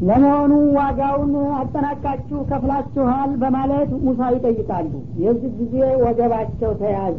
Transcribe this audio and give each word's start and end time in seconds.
ለመሆኑ 0.00 0.52
ዋጋውን 0.76 1.32
አጠናቃችሁ 1.56 2.38
ከፍላችኋል? 2.50 3.30
በማለት 3.42 3.90
ሙሳ 4.04 4.20
ይጠይቃሉ። 4.34 4.92
የዚህ 5.24 5.50
ጊዜ 5.60 5.74
ወገባቸው 6.04 6.70
ተያዘ። 6.80 7.18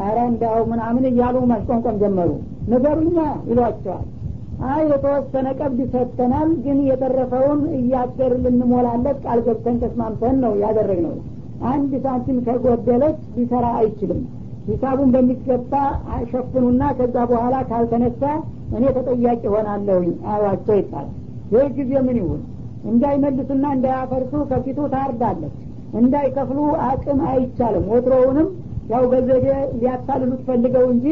አረ 0.00 0.16
እንዳው 0.30 0.58
ምናምን 0.72 1.04
እያሉ 1.10 1.36
ማሽቆንቆም 1.50 1.98
ጀመሩ። 2.02 2.30
ንገሩኛ 2.72 3.18
ይሏቸዋል። 3.50 4.06
አይ 4.70 4.82
የተወሰነ 4.90 5.48
ቀብድ 5.60 5.80
ሰጥተናል 5.94 6.50
ግን 6.64 6.78
የተረፈውን 6.88 7.60
እያደር 7.78 8.32
ልንሞላለት 8.44 9.18
ቃል 9.24 9.38
ገብተን 9.46 9.78
ተስማምተን 9.84 10.36
ነው 10.44 10.52
ያደረግነው። 10.64 11.14
አንድ 11.70 11.92
ሳንቲም 12.04 12.38
ከጎደለች 12.46 13.18
ሊሰራ 13.36 13.66
አይችልም። 13.80 14.20
ሂሳቡን 14.66 15.10
በሚገባ 15.14 15.72
ሸፍኑና 16.30 16.82
ከዛ 16.98 17.16
በኋላ 17.30 17.56
ካልተነሳ 17.70 18.22
እኔ 18.76 18.84
ተጠያቂ 18.98 19.42
ሆናለሁኝ 19.54 20.12
አሏቸው 20.32 20.76
ይባላል 20.80 21.16
ጊዜ 21.76 21.92
ምን 22.06 22.16
ይሁን? 22.20 22.40
እንዳይመልሱና 22.90 23.64
እንዳያፈርሱ 23.76 24.32
ከፊቱ 24.50 24.78
ታርዳለች። 24.92 25.56
እንዳይከፍሉ 26.00 26.58
አቅም 26.88 27.20
አይቻልም። 27.30 27.86
ወትሮውንም 27.92 28.48
ያው 28.90 29.04
በዘዴ 29.12 29.46
ሊያታልሉት 29.76 30.40
ፈልገው 30.48 30.86
እንጂ 30.94 31.06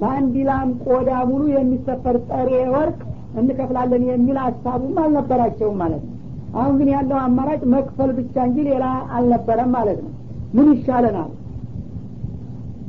በአንድ 0.00 0.34
ላም 0.48 0.68
ቆዳ 0.86 1.10
ሙሉ 1.30 1.42
የሚሰፈር 1.54 2.16
ጠሬ 2.30 2.52
ወርቅ 2.74 2.98
እንከፍላለን 3.40 4.02
የሚል 4.08 4.38
ሀሳቡም 4.44 4.96
አልነበራቸውም 5.02 5.76
ማለት 5.82 6.02
ነው። 6.06 6.16
አሁን 6.54 6.74
ግን 6.80 6.88
ያለው 6.94 7.18
አማራጭ 7.20 7.62
መክፈል 7.74 8.10
ብቻ 8.16 8.34
እንጂ 8.48 8.58
ሌላ 8.68 8.86
አልነበረም 9.16 9.70
ማለት 9.76 10.00
ነው። 10.04 10.10
ምን 10.56 10.66
ይሻለናል? 10.74 11.30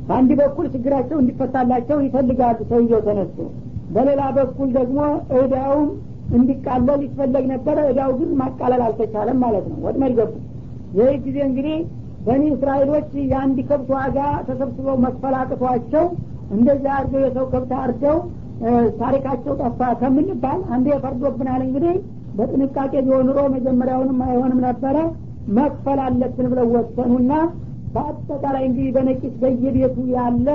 በአንድ 0.08 0.30
በኩል 0.40 0.66
ችግራቸው 0.74 1.16
እንዲፈታላቸው 1.20 1.98
ይፈልጋሉ 2.06 2.58
ሰውየው 2.70 3.00
ተነስቶ 3.06 3.38
በሌላ 3.94 4.22
በኩል 4.38 4.68
ደግሞ 4.76 4.98
እዳውም 5.38 5.88
እንዲቃለል 6.34 7.00
ይፈለግ 7.06 7.44
ነበረ። 7.52 7.78
እዳው 7.90 8.12
ግን 8.18 8.30
ማቃለል 8.40 8.82
አልተቻለም 8.86 9.38
ማለት 9.44 9.66
ነው። 9.70 9.78
ወጥመድ 9.86 10.14
ገቡ። 10.18 10.32
ይህ 10.98 11.16
ጊዜ 11.24 11.38
እንግዲህ 11.48 11.76
በኒ 12.26 12.42
እስራኤሎች 12.54 13.08
የአንድ 13.24 13.58
ከብት 13.68 13.88
ዋጋ 13.94 14.18
ተሰብስበው 14.46 14.96
መክፈላቅቷቸው 15.04 16.04
እንደዚህ 16.54 16.90
አድርገው 16.96 17.22
የሰው 17.24 17.46
ከብት 17.52 17.72
አርደው 17.80 18.16
ታሪካቸው 19.00 19.52
ጠፋ 19.62 19.80
ከምንባል 20.00 20.60
አንዴ 20.74 20.88
ፈርዶብናል። 21.02 21.62
እንግዲህ 21.66 21.94
በጥንቃቄ 22.36 22.92
ቢሆን 23.06 23.26
ኑሮ 23.28 23.40
መጀመሪያውንም 23.54 24.20
አይሆንም 24.26 24.60
ነበረ። 24.66 24.96
መክፈል 25.56 25.98
አለብን 26.04 26.46
ብለው 26.52 26.66
ወሰኑና 26.74 27.32
በአጠቃላይ 27.94 28.62
እንግዲህ 28.68 28.88
በነቂስ 28.96 29.34
በየቤቱ 29.42 29.96
ያለ 30.14 30.48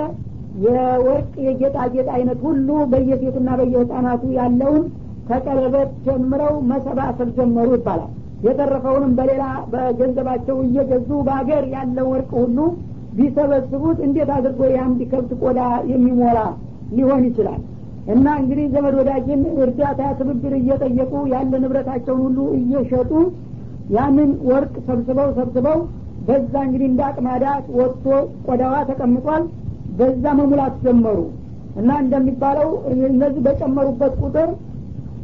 የወርቅ 0.64 1.34
የጌጣጌጥ 1.46 2.08
አይነት 2.16 2.40
ሁሉ 2.48 2.70
በየሴቱና 2.92 3.50
በየህፃናቱ 3.60 4.24
ያለውን 4.40 4.84
ከቀለበት 5.30 5.90
ጀምረው 6.06 6.54
መሰባሰብ 6.70 7.30
ጀመሩ 7.38 7.70
ይባላል። 7.78 8.12
የተረፈውንም 8.46 9.14
በሌላ 9.18 9.44
በገንዘባቸው 9.72 10.58
እየገዙ 10.66 11.10
በሀገር 11.28 11.64
ያለው 11.74 12.06
ወርቅ 12.14 12.32
ሁሉ 12.42 12.58
ቢሰበስቡት 13.18 13.98
እንዴት 14.06 14.30
አድርጎ 14.36 14.62
የአንድ 14.72 15.00
ከብት 15.12 15.32
ቆዳ 15.42 15.60
የሚሞላ 15.92 16.40
ሊሆን 16.98 17.24
ይችላል? 17.30 17.62
እና 18.14 18.28
እንግዲህ 18.42 18.66
ዘመድ 18.74 18.96
ወዳጅን 19.00 19.42
እርዳታ 19.64 20.02
ትብብር 20.20 20.54
እየጠየቁ 20.60 21.14
ያለ 21.34 21.54
ንብረታቸውን 21.64 22.22
ሁሉ 22.28 22.38
እየሸጡ 22.60 23.12
ያንን 23.96 24.32
ወርቅ 24.50 24.74
ሰብስበው 24.88 25.30
ሰብስበው 25.38 25.80
በዛ 26.28 26.54
እንግዲህ 26.66 26.88
እንደ 26.90 27.02
አቅማዳ 27.10 27.46
ወጥቶ 27.78 28.06
ቆዳዋ 28.48 28.76
ተቀምጧል። 28.90 29.44
በዛ 30.00 30.34
መሙላት 30.40 30.76
ጀመሩ። 30.86 31.20
እና 31.80 31.90
እንደሚባለው 32.04 32.70
እነዚህ 33.10 33.42
በጨመሩበት 33.46 34.14
ቁጥር 34.24 34.50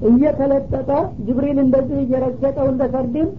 እየተለጠጠ 0.09 0.89
ጅብሪል 1.25 1.59
እንደዚህ 1.63 1.99
እየረገጠው 2.03 2.67
እንደ 2.71 2.83
ሰርድን 2.93 3.29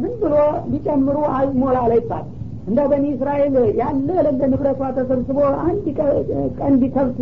ዝም 0.00 0.14
ብሎ 0.22 0.34
ቢጨምሩ 0.70 1.18
አይሞላ 1.36 1.76
ላይ 1.90 2.00
ይባል 2.00 2.24
እንደ 2.68 2.80
በኒ 2.90 3.04
እስራኤል 3.14 3.54
ያለ 3.80 4.08
ለለ 4.26 4.40
ንብረቷ 4.52 4.82
ተሰብስቦ 4.98 5.38
አንድ 5.64 5.86
ቀንድ 6.60 6.82
ከብት 6.94 7.18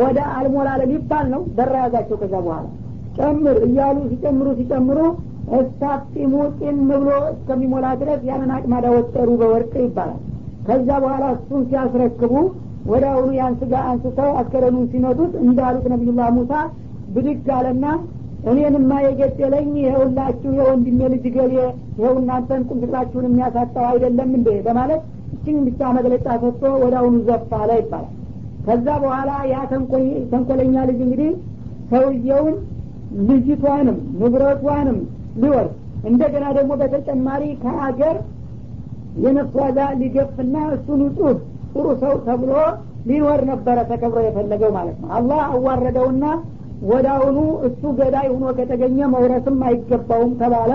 ወደ 0.00 0.18
አልሞላለ 0.36 0.82
ሊባል 0.90 1.26
ነው። 1.32 1.42
ደራ 1.56 1.74
ያዛቸው 1.84 2.16
ከዛ 2.22 2.34
በኋላ 2.44 2.66
ጨምር 3.18 3.56
እያሉ 3.66 3.96
ሲጨምሩ 4.10 4.46
ሲጨምሩ 4.60 4.98
እስታጢሙ 5.58 6.34
ጢም 6.58 6.78
ብሎ 6.92 7.08
እስከሚሞላ 7.32 7.86
ድረስ 8.00 8.20
ያንን 8.30 8.52
አቅማዳ 8.56 8.86
ወጠሩ 8.94 9.28
በወርቅ 9.40 9.74
ይባላል። 9.84 10.20
ከዛ 10.68 10.88
በኋላ 11.04 11.24
እሱን 11.36 11.62
ሲያስረክቡ 11.70 12.32
ወደ 12.92 13.04
አሁኑ 13.12 13.28
ያን 13.38 13.54
ስጋ 13.60 13.74
አንስተው 13.90 14.30
አስከረኑን 14.40 14.86
ሲመቱት 14.92 15.32
እንዳሉት 15.44 15.84
ነቢዩላህ 15.92 16.28
ሙሳ 16.38 16.52
ብድግ 17.14 17.48
አለና 17.56 17.84
እኔንማ 18.50 18.92
የገደለኝ 19.04 19.70
ይኸውላችሁ 19.82 20.50
የወንድሜ 20.58 21.00
ልጅ 21.12 21.24
ገሌ 21.36 21.54
ይኸው 21.92 22.14
እናንተን 22.20 22.62
ቁምስቅላችሁን 22.68 23.26
የሚያሳጣው 23.28 23.86
አይደለም 23.90 24.30
እንዴ? 24.38 24.48
በማለት 24.66 25.02
እችን 25.34 25.56
ብቻ 25.66 25.90
መግለጫ 25.96 26.26
ሰጥቶ 26.42 26.62
ወደ 26.82 26.94
አሁኑ 27.00 27.16
ዘፋ 27.28 27.50
አለ 27.62 27.70
ይባላል። 27.80 28.12
ከዛ 28.66 28.86
በኋላ 29.02 29.30
ያ 29.52 29.56
ተንኮለኛ 30.32 30.76
ልጅ 30.90 31.00
እንግዲህ 31.06 31.30
ሰውየውን 31.90 32.54
ልጅቷንም 33.28 33.98
ንብረቷንም 34.20 34.98
ሊወርድ 35.42 35.72
እንደገና 36.08 36.46
ደግሞ 36.56 36.72
በተጨማሪ 36.80 37.42
ከሀገር 37.62 38.16
የነፍስ 39.24 39.56
ሊገፍና 40.00 40.56
እሱን 40.76 41.02
ጡት 41.18 41.38
ጥሩ 41.74 41.86
ሰው 42.02 42.14
ተብሎ 42.26 42.52
ሊኖር 43.08 43.40
ነበረ 43.50 43.78
ተከብሮ 43.90 44.18
የፈለገው 44.26 44.70
ማለት 44.76 44.96
ነው። 45.02 45.08
አላህ 45.16 45.40
አዋረደውና 45.50 46.24
ወዳውኑ 46.90 47.38
እሱ 47.68 47.82
ገዳይ 47.98 48.26
ሆኖ 48.32 48.46
ከተገኘ 48.58 48.98
መውረስም 49.14 49.58
አይገባውም 49.68 50.32
ተባለ። 50.40 50.72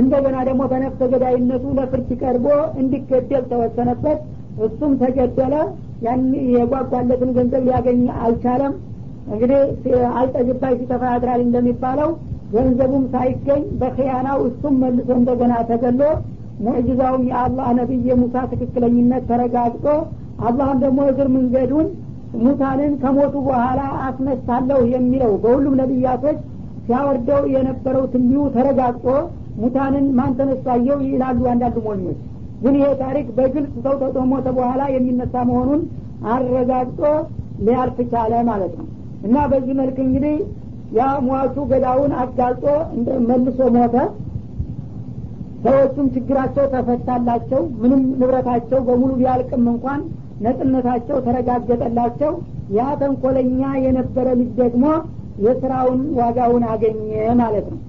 እንደገና 0.00 0.36
ደግሞ 0.48 0.62
በነፍሰ 0.72 1.00
ገዳይነቱ 1.12 1.64
ለፍርድ 1.78 2.10
ቀርቦ 2.22 2.46
እንዲገደል 2.80 3.44
ተወሰነበት። 3.52 4.18
እሱም 4.66 4.92
ተገደለ። 5.00 5.54
ያን 6.04 6.22
የጓጓለትን 6.54 7.30
ገንዘብ 7.36 7.62
ሊያገኝ 7.66 8.02
አልቻለም። 8.24 8.74
እንግዲህ 9.30 9.60
አልጠግባይ 10.18 10.74
ሲተፋ 10.78 11.02
ያድራል 11.12 11.40
እንደሚባለው 11.46 12.10
ገንዘቡም 12.54 13.04
ሳይገኝ 13.12 13.62
በክያናው 13.80 14.38
እሱም 14.48 14.74
መልሶ 14.82 15.08
እንደገና 15.18 15.54
ተገሎ 15.68 16.00
ሙዕጅዛውም 16.64 17.22
የአላህ 17.28 17.68
ነቢይ 17.78 18.00
የሙሳ 18.08 18.36
ትክክለኝነት 18.50 19.22
ተረጋግጦ 19.30 19.86
አላህም 20.48 20.78
ደግሞ 20.84 21.00
እግር 21.10 21.28
መንገዱን 21.36 21.86
ሙታንን 22.40 22.92
ከሞቱ 23.02 23.34
በኋላ 23.46 23.80
አስነሳለሁ 24.06 24.80
የሚለው 24.92 25.32
በሁሉም 25.42 25.74
ነቢያቶች 25.80 26.38
ሲያወርደው 26.84 27.42
የነበረው 27.54 28.04
ትንቢዩ 28.12 28.42
ተረጋግጦ 28.54 29.06
ሙታንን 29.60 30.06
ማን 30.18 30.32
ተነሳየው 30.38 30.98
ይላሉ 31.06 31.40
አንዳንድ 31.52 31.76
ሞኞች። 31.86 32.18
ግን 32.62 32.74
ይሄ 32.78 32.88
ታሪክ 33.02 33.26
በግልጽ 33.36 33.74
ሰው 33.84 33.94
ተጦሞተ 34.02 34.46
በኋላ 34.56 34.82
የሚነሳ 34.94 35.34
መሆኑን 35.50 35.82
አረጋግጦ 36.32 37.02
ሊያልፍ 37.66 37.98
ቻለ 38.12 38.32
ማለት 38.48 38.72
ነው። 38.80 38.86
እና 39.26 39.36
በዚህ 39.50 39.74
መልክ 39.80 39.96
እንግዲህ 40.06 40.36
ያ 40.96 41.08
ሟቹ 41.26 41.56
ገዳውን 41.70 42.12
አጋልጦ 42.22 42.64
መልሶ 43.28 43.58
ሞተ። 43.76 43.96
ሰዎቹም 45.64 46.06
ችግራቸው 46.14 46.64
ተፈታላቸው 46.74 47.62
ምንም 47.80 48.02
ንብረታቸው 48.12 48.80
በሙሉ 48.86 49.10
ቢያልቅም 49.18 49.64
እንኳን 49.72 50.00
ነጥነታቸው 50.40 51.16
ተረጋገጠላቸው። 51.26 52.32
ያ 52.76 52.82
ተንኮለኛ 53.00 53.62
የነበረ 53.84 54.26
ልጅ 54.40 54.50
ደግሞ 54.60 54.84
የስራውን 55.44 56.00
ዋጋውን 56.18 56.64
አገኘ 56.72 57.08
ማለት 57.40 57.66
ነው። 57.72 57.80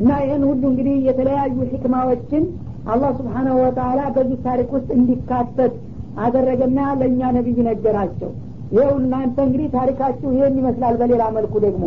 እና 0.00 0.10
ይህን 0.24 0.42
ሁሉ 0.50 0.62
እንግዲህ 0.70 0.94
የተለያዩ 1.08 1.56
ህክማዎችን 1.72 2.44
አላህ 2.92 3.10
ስብሓናሁ 3.18 3.56
ወተላ 3.62 4.00
በዚህ 4.14 4.38
ታሪክ 4.46 4.70
ውስጥ 4.76 4.88
እንዲካተት 4.98 5.74
አደረገና 6.18 6.78
ለእኛ 7.00 7.20
ነቢይ 7.36 7.58
ነገራቸው። 7.68 8.30
ይኸው 8.72 8.92
እናንተ 9.00 9.36
እንግዲህ 9.46 9.68
ታሪካችሁ 9.76 10.28
ይህን 10.36 10.54
ይመስላል። 10.60 10.94
በሌላ 11.00 11.22
መልኩ 11.36 11.54
ደግሞ 11.64 11.84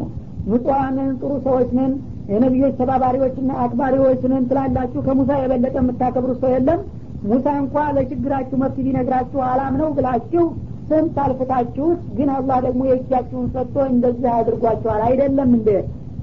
ንጹሐንን 0.49 1.09
ጥሩ 1.21 1.31
ሰዎች 1.45 1.69
ነን 1.77 1.93
የነቢዮች 2.31 2.73
ተባባሪዎችና 2.79 3.51
አክባሪዎች 3.63 4.21
ነን 4.31 4.43
ትላላችሁ። 4.49 5.01
ከሙሳ 5.07 5.31
የበለጠ 5.41 5.75
የምታከብሩት 5.81 6.39
ሰው 6.43 6.51
የለም 6.55 6.79
ሙሳ 7.25 7.45
እንኳ 7.61 7.75
ለችግራችሁ 7.95 8.57
መፍት 8.61 8.77
ቢነግራችሁ 8.85 9.39
አላም 9.49 9.75
ነው 9.81 9.89
ብላችሁ 9.97 10.43
ስንት 10.89 11.15
አልፍታችሁት 11.23 12.01
ግን 12.17 12.29
አላህ 12.35 12.57
ደግሞ 12.65 12.81
የእጃችሁን 12.89 13.47
ሰጥቶ 13.53 13.77
እንደዚህ 13.91 14.29
አድርጓችኋል? 14.35 15.01
አይደለም 15.07 15.49
እንደ 15.57 15.69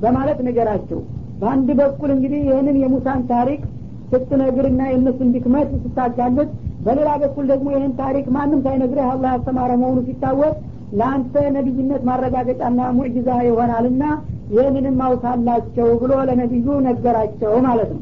በማለት 0.02 0.38
ነገራቸው 0.48 1.00
በአንድ 1.40 1.68
በኩል 1.80 2.10
እንግዲህ 2.14 2.40
ይህንን 2.48 2.76
የሙሳን 2.82 3.22
ታሪክ 3.32 3.62
ስትነግርና 4.12 4.82
የእነሱን 4.88 5.32
ድክመት 5.34 5.70
ስታጋልጥ 5.84 6.48
በሌላ 6.86 7.10
በኩል 7.22 7.44
ደግሞ 7.52 7.68
ይህን 7.74 7.92
ታሪክ 8.00 8.26
ማንም 8.36 8.62
ሳይነግርህ 8.64 9.08
አላህ 9.12 9.28
ያስተማረ 9.34 9.72
መሆኑ 9.82 9.98
ሲታወቅ 10.08 10.54
ለአንተ 10.92 11.34
ነቢይነት 11.56 12.02
ማረጋገጫና 12.08 12.80
ሙዕጅዛ 12.96 13.28
ይሆናልና 13.48 14.04
ይህንንም 14.54 14.98
አውሳላቸው 15.06 15.90
ብሎ 16.02 16.14
ለነቢዩ 16.28 16.66
ነገራቸው 16.88 17.52
ማለት 17.68 17.92
ነው 17.94 18.00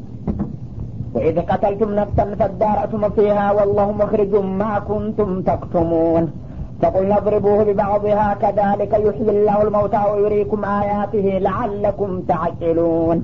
وإذ 1.15 1.39
قتلتم 1.39 1.95
نفسا 1.95 2.35
فادارأتم 2.39 3.09
فيها 3.09 3.51
والله 3.51 3.91
مخرج 3.91 4.35
ما 4.35 4.79
كنتم 4.79 5.41
تكتمون. 5.41 6.31
فقلنا 6.81 7.17
اضربوه 7.17 7.63
ببعضها 7.63 8.33
كذلك 8.33 8.93
يحيي 8.93 9.29
الله 9.29 9.61
الموتى 9.61 10.01
ويريكم 10.11 10.65
آياته 10.65 11.37
لعلكم 11.47 12.21
تعقلون. 12.21 13.17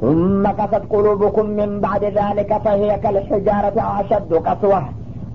ثم 0.00 0.46
قست 0.46 0.82
قلوبكم 0.90 1.46
من 1.46 1.80
بعد 1.80 2.04
ذلك 2.04 2.50
فهي 2.64 2.98
كالحجارة 2.98 4.00
أشد 4.00 4.34
قسوة. 4.34 4.82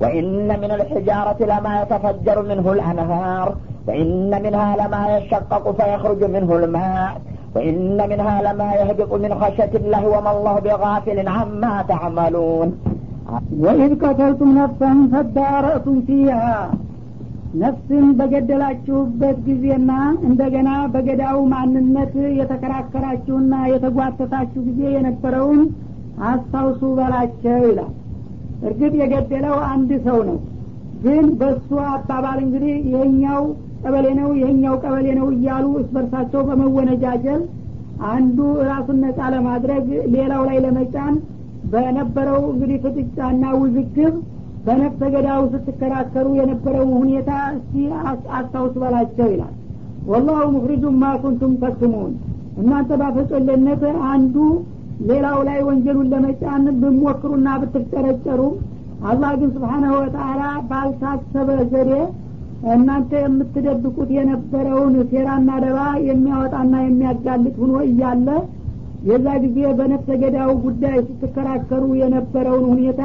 وإن 0.01 0.47
من 0.47 0.71
الحجارة 0.71 1.39
لما 1.43 1.81
يتفجر 1.81 2.41
منه 2.41 2.71
الأنهار. 2.71 3.55
وإن 3.87 4.41
منها 4.43 4.87
لما 4.87 5.17
يشقق 5.17 5.81
فيخرج 5.81 6.23
منه 6.23 6.55
الماء. 6.55 7.21
وإن 7.54 7.98
منها 8.10 8.36
لما 8.46 8.68
يهبط 8.74 9.10
من 9.14 9.32
خشية 9.34 9.72
الله 9.74 10.02
وما 10.14 10.30
الله 10.34 10.54
بغافل 10.60 11.18
عما 11.28 11.74
تعملون 11.90 12.68
ወኢዝ 13.62 13.92
ቀተልቱም 14.02 14.50
ነፍሰን 14.58 14.98
ፈዳረእቱም 15.12 15.98
ፊሃ 16.06 16.40
ነፍስን 17.62 18.06
በገደላችሁበት 18.18 19.36
ጊዜና 19.46 19.90
እንደገና 20.28 20.70
በገዳው 20.94 21.38
ማንነት 21.52 22.14
የተከራከራችሁና 22.40 23.54
የተጓተታችሁ 23.72 24.62
ጊዜ 24.68 24.80
የነበረውን 24.96 25.60
አስታውሱ 26.30 26.82
በላቸው 26.98 27.60
ይላል 27.68 27.92
እርግጥ 28.68 28.92
የገደለው 29.02 29.56
አንድ 29.72 29.92
ሰው 30.08 30.18
ነው 30.30 30.38
ግን 31.04 31.26
በሱ 31.40 31.70
አባባል 31.94 32.38
እንግዲህ 32.46 32.74
ይሄኛው 32.90 33.42
ቀበሌ 33.81 34.07
ነው 34.19 34.29
ይሄኛው 34.39 34.75
ቀበሌ 34.83 35.07
ነው 35.19 35.27
እያሉ 35.35 35.65
እስበርሳቸው 35.81 36.41
በመወነጃጀል 36.49 37.41
አንዱ 38.09 38.37
ራሱን 38.67 38.97
ነጻ 39.03 39.19
ለማድረግ 39.33 39.85
ሌላው 40.13 40.41
ላይ 40.49 40.57
ለመጫን 40.65 41.15
በነበረው 41.71 42.41
እንግዲህ 42.51 42.77
ፍጥጫና 42.85 43.45
ውዝግብ 43.61 44.13
በነፍሰ 44.65 45.01
ገዳው 45.13 45.41
ስትከራከሩ 45.53 46.27
የነበረው 46.39 46.87
ሁኔታ 46.97 47.29
እስቲ 47.53 47.75
አስታውስ 48.37 48.73
በላቸው 48.81 49.27
ይላል። 49.33 49.53
ወላሁ 50.09 50.43
ሙክሪጁን 50.55 50.95
ማ 51.01 51.11
ኩንቱም 51.23 51.53
ተክሙን 51.61 52.11
እናንተ 52.59 52.91
ባፈጮለነት 53.01 53.83
አንዱ 54.11 54.35
ሌላው 55.09 55.37
ላይ 55.47 55.59
ወንጀሉን 55.67 56.09
ለመጫን 56.13 56.63
ብሞክሩና 56.81 57.49
ብትጨረጨሩም 57.61 58.55
አላህ 59.09 59.31
ግን 59.41 59.49
ስብሓናሁ 59.55 59.93
ወተአላ 59.99 60.41
ባልታሰበ 60.69 61.49
ዘዴ 61.71 61.91
እናንተ 62.69 63.11
የምትደብቁት 63.21 64.09
የነበረውን 64.15 64.95
ሴራና 65.11 65.49
ደባ 65.63 65.79
የሚያወጣና 66.07 66.73
የሚያጋልጥ 66.83 67.55
ሁኖ 67.61 67.75
እያለ 67.85 68.27
የዛ 69.09 69.27
ጊዜ 69.43 69.59
በነፍሰ 69.77 70.17
ገዳው 70.23 70.49
ጉዳይ 70.65 70.97
ስትከራከሩ 71.07 71.83
የነበረውን 72.01 72.65
ሁኔታ 72.71 73.01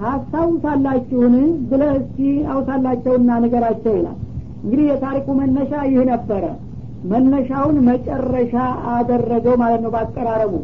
ታስታውሳላችሁን? 0.00 1.34
ብለ 1.70 1.82
እስቲ 1.98 2.18
አውሳላቸውና 2.52 3.30
ነገራቸው 3.44 3.94
ይላል። 3.98 4.18
እንግዲህ 4.62 4.84
የታሪኩ 4.90 5.28
መነሻ 5.40 5.72
ይህ 5.88 6.02
ነበረ። 6.10 6.44
መነሻውን 7.10 7.76
መጨረሻ 7.88 8.54
አደረገው 8.94 9.54
ማለት 9.62 9.80
ነው 9.84 9.90
ባቀራረቡ 9.94 10.54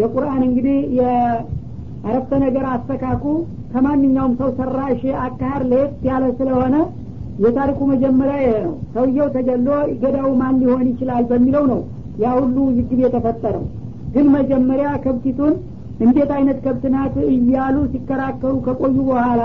የቁርአን 0.00 0.42
እንግዲህ 0.48 0.78
የአረፍተ 0.98 2.32
ነገር 2.44 2.64
አስተካኩ 2.72 3.24
ከማንኛውም 3.72 4.32
ሰው 4.40 4.48
ሰራሽ 4.58 5.02
አካሄድ 5.24 5.62
ለየት 5.70 5.94
ያለ 6.08 6.24
ስለሆነ 6.38 6.74
የታሪኩ 7.42 7.80
መጀመሪያ 7.90 8.34
ይሄ 8.40 8.52
ነው። 8.64 8.74
ሰውየው 8.94 9.28
ተገሎ 9.34 9.68
ገዳው 10.02 10.28
ማን 10.40 10.56
ሊሆን 10.62 10.86
ይችላል 10.90 11.24
በሚለው 11.30 11.64
ነው 11.72 11.80
ያ 12.22 12.32
ሁሉ 12.38 12.56
ውዝግብ 12.68 12.98
የተፈጠረው። 13.04 13.64
ግን 14.14 14.26
መጀመሪያ 14.36 14.88
ከብቲቱን 15.04 15.54
እንዴት 16.00 16.30
አይነት 16.36 16.58
ከብት 16.64 16.84
ናት 16.94 17.14
እያሉ 17.32 17.76
ሲከራከሩ 17.92 18.54
ከቆዩ 18.66 18.96
በኋላ 19.08 19.42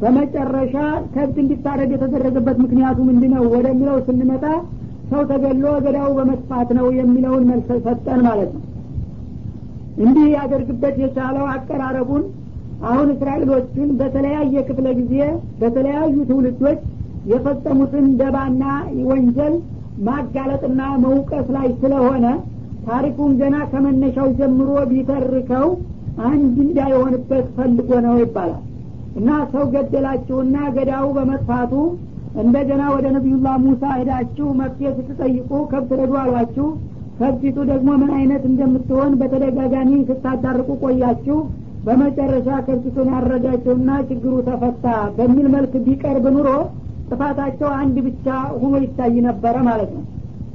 በመጨረሻ 0.00 0.74
ከብት 1.14 1.36
እንዲታረድ 1.42 1.90
የተደረገበት 1.94 2.56
ምክንያቱ 2.64 2.98
ምንድነው 3.08 3.44
ወደሚለው 3.54 3.96
ስንመጣ 4.06 4.44
ሰው 5.10 5.22
ተገሎ 5.30 5.64
ገዳው 5.84 6.10
በመጥፋት 6.18 6.68
ነው 6.78 6.86
የሚለውን 6.98 7.44
መልስ 7.50 7.68
ሰጠን 7.86 8.20
ማለት 8.28 8.50
ነው። 8.56 8.64
እንዲህ 10.04 10.26
ያደርግበት 10.34 10.96
የቻለው 11.02 11.44
አቀራረቡን 11.54 12.22
አሁን 12.90 13.08
እስራኤሎችን 13.14 13.88
በተለያየ 13.98 14.62
ክፍለ 14.68 14.88
ጊዜ 15.00 15.14
በተለያዩ 15.60 16.16
ትውልዶች 16.30 16.80
የፈጸሙትን 17.30 18.06
ደባና 18.20 18.62
ወንጀል 19.10 19.54
ማጋለጥና 20.06 20.82
መውቀስ 21.04 21.46
ላይ 21.56 21.68
ስለሆነ 21.80 22.26
ታሪኩን 22.86 23.32
ገና 23.40 23.56
ከመነሻው 23.72 24.28
ጀምሮ 24.38 24.70
ቢተርከው 24.90 25.66
አንድ 26.28 26.54
እንዳይሆንበት 26.64 27.46
ፈልጎ 27.56 27.90
ነው 28.06 28.14
ይባላል። 28.22 28.62
እና 29.16 29.30
ሰው 29.52 29.64
ገደላችሁና 29.74 30.56
ገዳው 30.76 31.06
በመጥፋቱ 31.16 31.72
እንደገና 32.42 32.82
ወደ 32.94 33.06
ነቢዩላህ 33.14 33.54
ሙሳ 33.64 33.84
ሄዳችሁ 33.98 34.48
መፍትሄ 34.60 34.90
ስትጠይቁ 34.98 35.50
ከብት 35.72 35.90
ረዱ 36.00 36.12
አሏችሁ። 36.22 36.66
ከብቲቱ 37.18 37.58
ደግሞ 37.70 37.88
ምን 38.02 38.12
አይነት 38.18 38.42
እንደምትሆን 38.50 39.12
በተደጋጋሚ 39.20 39.90
ስታዳርቁ 40.10 40.68
ቆያችሁ። 40.84 41.38
በመጨረሻ 41.86 42.48
ከብቲቱን 42.66 43.08
ያረዳችሁና 43.14 43.90
ችግሩ 44.08 44.32
ተፈታ 44.48 44.86
በሚል 45.18 45.46
መልክ 45.54 45.74
ቢቀርብ 45.86 46.24
ኑሮ 46.36 46.48
ጥፋታቸው 47.10 47.70
አንድ 47.80 47.96
ብቻ 48.06 48.26
ሁኖ 48.60 48.74
ይታይ 48.84 49.14
ነበረ 49.28 49.56
ማለት 49.68 49.90
ነው። 49.96 50.04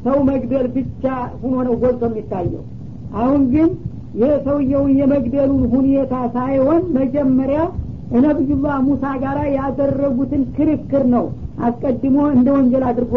ሰው 0.06 0.18
መግደል 0.30 0.68
ብቻ 0.76 1.04
ሁኖ 1.42 1.56
ነው 1.68 1.74
ጎልቶ 1.82 2.04
የሚታየው። 2.10 2.64
አሁን 3.22 3.42
ግን 3.54 3.70
ይህ 4.20 4.34
የመግደሉን 5.00 5.64
ሁኔታ 5.74 6.14
ሳይሆን 6.36 6.82
መጀመሪያ 6.98 7.62
ነቢዩላህ 8.18 8.76
ሙሳ 8.88 9.06
ጋር 9.24 9.38
ያደረጉትን 9.56 10.44
ክርክር 10.58 11.04
ነው 11.16 11.26
አስቀድሞ 11.66 12.18
እንደ 12.36 12.48
ወንጀል 12.56 12.84
አድርጎ 12.90 13.14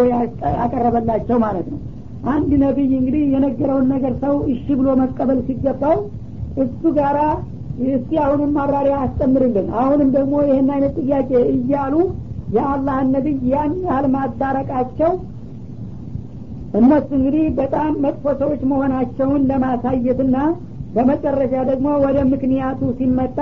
ያቀረበላቸው 0.56 1.38
ማለት 1.44 1.66
ነው። 1.72 1.80
አንድ 2.32 2.50
ነቢይ 2.62 2.92
እንግዲህ 2.98 3.22
የነገረውን 3.34 3.86
ነገር 3.94 4.14
ሰው 4.24 4.34
እሺ 4.52 4.66
ብሎ 4.78 4.88
መቀበል 5.02 5.38
ሲገባው 5.48 5.98
እሱ 6.62 6.82
ጋራ 6.96 7.18
እስቲ 7.88 8.12
አሁንም 8.22 8.50
ማብራሪያ 8.56 8.94
አስጨምርልን 9.04 9.66
አሁንም 9.80 10.08
ደግሞ 10.16 10.34
ይህን 10.46 10.70
አይነት 10.76 10.94
ጥያቄ 11.00 11.30
እያሉ 11.54 11.94
የአላህን 12.54 13.08
ነቢይ 13.14 13.38
ያን 13.52 13.72
ያህል 13.86 14.06
ማዳረቃቸው 14.14 15.12
እነሱ 16.78 17.08
እንግዲህ 17.18 17.44
በጣም 17.58 17.92
መጥፎ 18.04 18.24
ሰዎች 18.40 18.60
መሆናቸውን 18.70 19.42
ለማሳየትና 19.50 20.36
በመጨረሻ 20.94 21.54
ደግሞ 21.70 21.88
ወደ 22.04 22.18
ምክንያቱ 22.32 22.80
ሲመጣ 22.98 23.38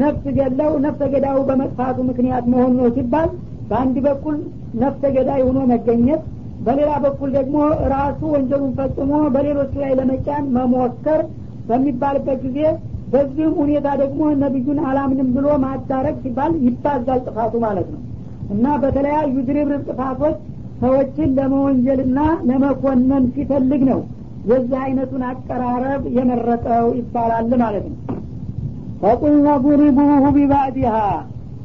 ነፍስ 0.00 0.24
ገለው 0.36 0.72
ነፍሰ 0.84 1.02
ገዳዩ 1.14 1.38
በመጥፋቱ 1.48 1.98
ምክንያት 2.10 2.44
መሆኑ 2.52 2.72
ነው 2.80 2.90
ሲባል 2.96 3.30
በአንድ 3.70 3.96
በኩል 4.06 4.36
ነፍሰ 4.82 5.02
ገዳይ 5.16 5.40
ሆኖ 5.46 5.58
መገኘት 5.72 6.22
በሌላ 6.66 6.92
በኩል 7.04 7.30
ደግሞ 7.38 7.56
ራሱ 7.92 8.20
ወንጀሉን 8.34 8.72
ፈጽሞ 8.78 9.12
በሌሎቹ 9.34 9.72
ላይ 9.82 9.92
ለመጫን 10.00 10.44
መሞከር 10.56 11.20
በሚባልበት 11.68 12.38
ጊዜ 12.46 12.58
በዚህም 13.12 13.54
ሁኔታ 13.60 13.88
ደግሞ 14.02 14.22
ነቢዩን 14.42 14.78
አላምንም 14.88 15.28
ብሎ 15.36 15.46
ማዳረግ 15.64 16.16
ሲባል 16.24 16.52
ይባዛል 16.66 17.20
ጥፋቱ 17.26 17.54
ማለት 17.64 17.88
ነው 17.94 18.00
እና 18.50 18.66
በተለያዩ 18.82 19.34
ድርብርብ 19.48 19.82
ጥፋቶች 19.88 20.36
ሰዎችን 20.80 21.34
ለመወንጀልና 21.38 22.18
ለመኮነን 22.48 23.24
ሲፈልግ 23.34 23.82
ነው 23.90 24.00
የዚህ 24.50 24.78
አይነቱን 24.84 25.22
አቀራረብ 25.30 26.02
የመረጠው 26.16 26.86
ይባላል 26.98 27.50
ማለት 27.62 27.84
ነው። 27.90 27.98
ፈቁልነ 29.02 29.48
ضሪቡሁ 29.64 30.08
ቢባዕድሃ 30.36 30.94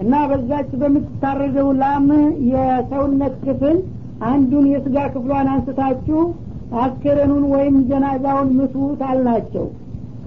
እና 0.04 0.14
በዛች 0.30 0.70
በምትታረደው 0.82 1.70
ላም 1.82 2.08
የሰውነት 2.50 3.36
ክፍል 3.46 3.78
አንዱን 4.28 4.66
የስጋ 4.72 4.98
ክፍሏን 5.14 5.48
አንስታችሁ 5.54 6.20
አስከሬኑን 6.82 7.44
ወይም 7.54 7.76
ጀናዛውን 7.90 8.50
ምቱት 8.60 9.02
አልናቸው። 9.10 9.66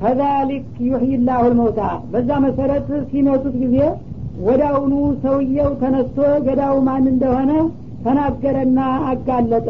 ከዛሊክ 0.01 0.67
ዩሕይ 0.89 1.15
ላሁ 1.29 1.45
ልመውታ 1.53 1.81
በዛ 2.13 2.31
መሰረት 2.45 2.89
ሲመቱት 3.11 3.55
ጊዜ 3.63 3.77
ወዳውኑ 4.47 4.95
ሰውየው 5.23 5.71
ተነስቶ 5.81 6.17
ገዳው 6.47 6.77
ማን 6.87 7.07
እንደሆነ 7.13 7.53
ተናገረና 8.05 8.81
አጋለጠ። 9.11 9.69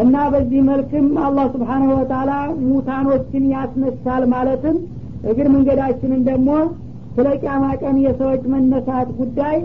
እና 0.00 0.16
በዚህ 0.32 0.60
መልክም 0.68 1.06
አላህ 1.26 1.46
ስብሓናሁ 1.54 1.90
ወተላ 1.98 2.30
ሙታኖችን 2.64 3.44
ያስነሳል 3.54 4.24
ማለትም 4.32 4.76
እግር 5.30 5.46
መንገዳችንን 5.54 6.20
ደግሞ 6.28 6.50
ስለ 7.14 7.28
ቂያማ 7.42 7.64
ቀን 7.82 7.96
የሰዎች 8.04 8.42
መነሳት 8.52 9.08
ጉዳይ 9.20 9.56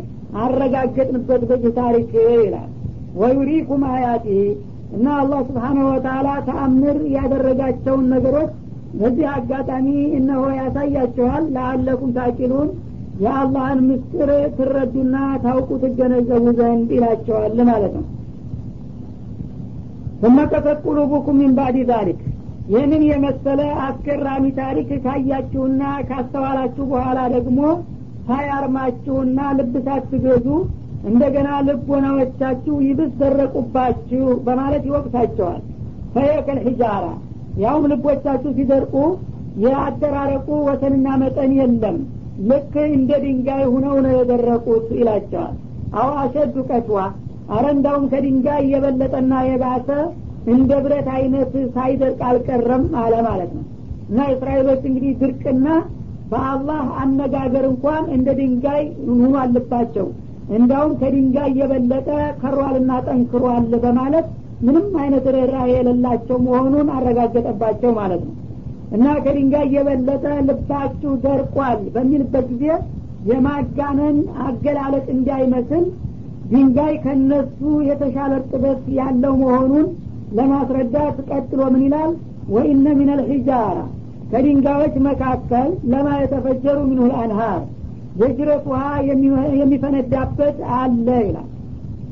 አረጋገጥንበት 0.44 1.42
በዚህ 1.50 1.74
ታሪክ 1.80 2.12
ይላል። 2.38 2.70
ወዩሪኩም 3.22 3.84
አያቲ 3.92 4.28
እና 4.96 5.08
አላህ 5.20 5.42
ስብሓናሁ 5.50 5.86
ወተላ 5.92 6.30
ተአምር 6.48 6.98
ያደረጋቸውን 7.16 8.06
ነገሮች 8.14 8.52
በዚህ 9.00 9.28
አጋጣሚ 9.36 9.88
እነሆ 10.18 10.42
ያሳያችኋል። 10.58 11.44
ለአለኩም 11.56 12.12
ታቂሉን 12.18 12.70
የአላህን 13.22 13.80
ምስጢር 13.88 14.30
ትረዱና 14.58 15.16
ታውቁ 15.44 15.70
ትገነዘቡ 15.84 16.46
ዘንድ 16.60 16.90
ይላቸዋል 16.96 17.58
ማለት 17.70 17.94
ነው። 17.98 18.06
ስመቀሰት 20.22 20.80
ቁሉቡኩም 20.86 21.38
ሚን 21.40 21.52
ባዕድ 21.58 21.78
ዛሊክ 21.90 22.22
ይህንን 22.70 23.02
የመሰለ 23.08 23.62
አስገራሚ 23.86 24.46
ታሪክ 24.60 24.90
ካያችሁና 25.06 25.82
ካስተዋላችሁ 26.10 26.84
በኋላ 26.92 27.20
ደግሞ 27.34 27.60
ሳያርማችሁና 28.28 29.40
ልብሳት 29.58 30.04
ትገዙ 30.12 30.48
እንደገና 31.10 31.50
ልቦናዎቻችሁ 31.68 32.76
ይብስ 32.86 33.12
ደረቁባችሁ 33.22 34.26
በማለት 34.46 34.84
ይወቅሳቸዋል። 34.90 35.62
ፈየከል 36.14 36.60
ሂጃራ 36.66 37.06
ያውም 37.64 37.86
ልቦቻችሁ 37.92 38.52
ሲደርቁ 38.58 38.94
የአደራረቁ 39.64 40.48
ወሰንና 40.68 41.08
መጠን 41.22 41.52
የለም። 41.60 41.98
ልክ 42.50 42.74
እንደ 42.90 43.12
ድንጋይ 43.24 43.64
ሁነው 43.74 43.96
ነው 44.06 44.14
የደረቁት 44.16 44.88
ይላቸዋል። 45.00 45.56
አው 45.96 46.10
አሸዱ 46.22 46.56
ቀትዋ። 46.70 47.00
አረ 47.54 47.66
እንዳውም 47.76 48.06
ከድንጋይ 48.12 48.64
የበለጠና 48.72 49.34
የባሰ 49.48 49.90
እንደ 50.54 50.72
ብረት 50.84 51.08
አይነት 51.16 51.52
ሳይደርቅ 51.76 52.20
አልቀረም 52.30 52.86
አለ 53.02 53.14
ማለት 53.28 53.52
ነው። 53.58 53.64
እና 54.10 54.22
እስራኤሎች 54.34 54.82
እንግዲህ 54.90 55.12
ድርቅና 55.22 55.68
በአላህ 56.32 56.82
አነጋገር 57.02 57.66
እንኳን 57.72 58.04
እንደ 58.16 58.30
ድንጋይ 58.40 58.84
ሁኑ 59.10 59.34
አለባቸው። 59.42 60.08
እንዳውም 60.56 60.94
ከድንጋይ 61.02 61.52
የበለጠ 61.60 62.08
ከሯልና 62.42 62.94
ጠንክሯል 63.08 63.68
በማለት 63.84 64.26
ምንም 64.62 64.88
አይነት 65.02 65.26
ርኅራኄ 65.36 65.70
የሌላቸው 65.74 66.38
መሆኑን 66.46 66.90
አረጋገጠባቸው 66.98 67.92
ማለት 68.00 68.22
ነው 68.28 68.34
እና 68.94 69.06
ከድንጋይ 69.24 69.68
የበለጠ 69.76 70.26
ልባችሁ 70.48 71.12
ደርቋል 71.24 71.80
በሚልበት 71.94 72.46
ጊዜ 72.52 72.66
የማጋነን 73.30 74.18
አገላለጥ 74.46 75.06
እንዳይመስል 75.16 75.86
ድንጋይ 76.52 76.96
ከነሱ 77.04 77.60
የተሻለ 77.90 78.32
እርጥበት 78.40 78.82
ያለው 78.98 79.34
መሆኑን 79.42 79.86
ለማስረዳት 80.38 81.18
ቀጥሎ 81.30 81.62
ምን 81.74 81.84
ይላል? 81.86 82.12
ወኢነ 82.54 82.86
ምን 83.00 83.10
አልሒጃራ 83.14 83.78
ከድንጋዮች 84.32 84.96
መካከል 85.08 85.70
ለማ 85.92 86.08
የተፈጀሩ 86.22 86.78
ምንሁ 86.90 87.06
ልአንሃር 87.12 87.62
የጅረት 88.22 88.66
ውሃ 88.72 88.82
የሚፈነዳበት 89.60 90.58
አለ 90.80 91.08
ይላል። 91.28 91.48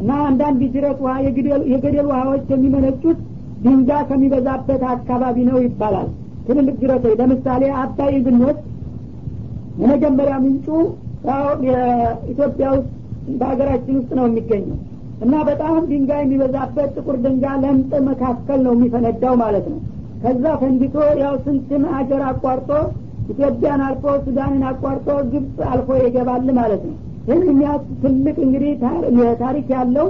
እና 0.02 0.12
አንዳንድ 0.28 0.62
ጅረት 0.74 1.00
ውሃ 1.04 1.14
የገደል 1.72 2.08
ውሃዎች 2.12 2.46
የሚመነጩት 2.54 3.20
ድንጋይ 3.66 4.04
ከሚበዛበት 4.10 4.84
አካባቢ 4.94 5.38
ነው 5.50 5.58
ይባላል 5.66 6.10
ትልልቅ 6.48 6.76
ጅረቶች 6.82 7.16
ለምሳሌ 7.22 7.64
አባይ 7.82 8.16
ብንወስድ 8.26 8.60
የመጀመሪያ 9.82 10.36
ምንጩ 10.46 10.68
ኢትዮጵያ 12.32 12.68
ውስጥ 12.76 12.90
በሀገራችን 13.40 13.98
ውስጥ 14.00 14.12
ነው 14.20 14.26
የሚገኘው 14.30 14.78
እና 15.26 15.34
በጣም 15.50 15.76
ድንጋይ 15.90 16.22
የሚበዛበት 16.24 16.90
ጥቁር 16.98 17.18
ድንጋይ 17.26 17.58
ለምጥ 17.66 17.92
መካከል 18.08 18.60
ነው 18.66 18.74
የሚፈነዳው 18.76 19.34
ማለት 19.44 19.66
ነው። 19.74 19.80
ከዛ 20.24 20.46
ፈንድቶ 20.62 20.96
ያው 21.22 21.36
ስንትን 21.46 21.84
አገር 22.00 22.24
አቋርጦ 22.32 22.72
ኢትዮጵያን 23.32 23.82
አልፎ 23.88 24.06
ሱዳንን 24.26 24.64
አቋርጦ 24.72 25.10
ግብፅ 25.32 25.60
አልፎ 25.72 25.90
ይገባል 26.02 26.50
ማለት 26.60 26.82
ነው። 26.88 26.96
ይህን 27.28 27.44
የሚያስ 27.50 27.84
ትልቅ 28.04 28.38
እንግዲህ 28.46 28.72
ታሪክ 29.44 29.68
ያለው 29.76 30.08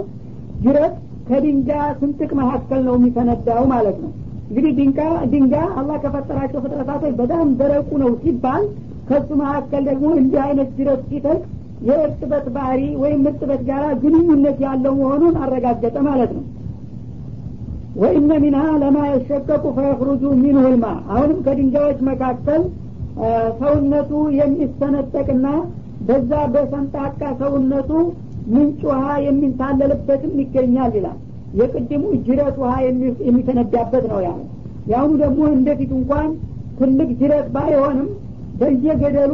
ጅረት 0.63 0.95
ከድንጋይ 1.27 1.89
ስንጥቅ 1.99 2.31
መካከል 2.41 2.81
ነው 2.87 2.95
የሚፈነዳው 2.99 3.63
ማለት 3.73 3.97
ነው 4.03 4.11
እንግዲህ 4.51 4.71
ድንጋይ 5.31 5.67
አላህ 5.79 5.97
ከፈጠራቸው 6.03 6.59
ፍጥረታቶች 6.63 7.13
በጣም 7.19 7.49
ደረቁ 7.59 7.89
ነው 8.01 8.09
ሲባል 8.23 8.63
ከሱ 9.09 9.29
መካከል 9.41 9.83
ደግሞ 9.89 10.07
እንዲህ 10.19 10.39
አይነት 10.45 10.69
ጅረት 10.77 11.01
ሲፈልቅ 11.09 11.43
የእርጥበት 11.87 12.45
ባህሪ 12.55 12.81
ወይም 13.03 13.21
እርጥበት 13.23 13.61
ጋር 13.69 13.83
ግንኙነት 14.01 14.57
ያለው 14.65 14.93
መሆኑን 14.99 15.35
አረጋገጠ 15.43 15.95
ማለት 16.07 16.31
ነው። 16.37 16.43
ወኢነ 18.01 18.31
ሚንሃ 18.43 18.65
ለማ 18.81 18.97
የሸቀቁ 19.09 19.63
ፈየክሩጁ 19.77 20.23
ሚንሁ 20.43 20.65
አሁንም 21.09 21.39
ከድንጋዮች 21.47 21.99
መካከል 22.09 22.61
ሰውነቱ 23.61 24.11
የሚሰነጠቅና 24.37 25.47
በዛ 26.07 26.31
በሰንጣቃ 26.53 27.21
ሰውነቱ 27.41 27.89
ምንጭ 28.53 28.81
ውሃ 28.89 29.03
የሚንታለልበትም 29.25 30.33
ይገኛል 30.41 30.93
ይላል 30.99 31.19
የቅድሙ 31.59 32.03
ጅረት 32.25 32.55
ውሃ 32.61 32.73
የሚፈነዳበት 33.27 34.03
ነው 34.11 34.19
ያለ 34.25 34.39
የአሁኑ 34.91 35.11
ደግሞ 35.23 35.41
እንደፊት 35.55 35.91
እንኳን 35.97 36.29
ትልቅ 36.79 37.09
ጅረት 37.19 37.47
ባይሆንም 37.55 38.07
በየገደሉ 38.59 39.33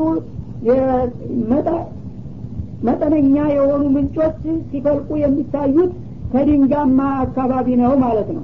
መጠነኛ 2.88 3.36
የሆኑ 3.54 3.84
ምንጮች 3.96 4.36
ሲፈልቁ 4.70 5.10
የሚታዩት 5.22 5.92
ከድንጋማ 6.34 7.00
አካባቢ 7.24 7.68
ነው 7.82 7.94
ማለት 8.04 8.30
ነው። 8.36 8.44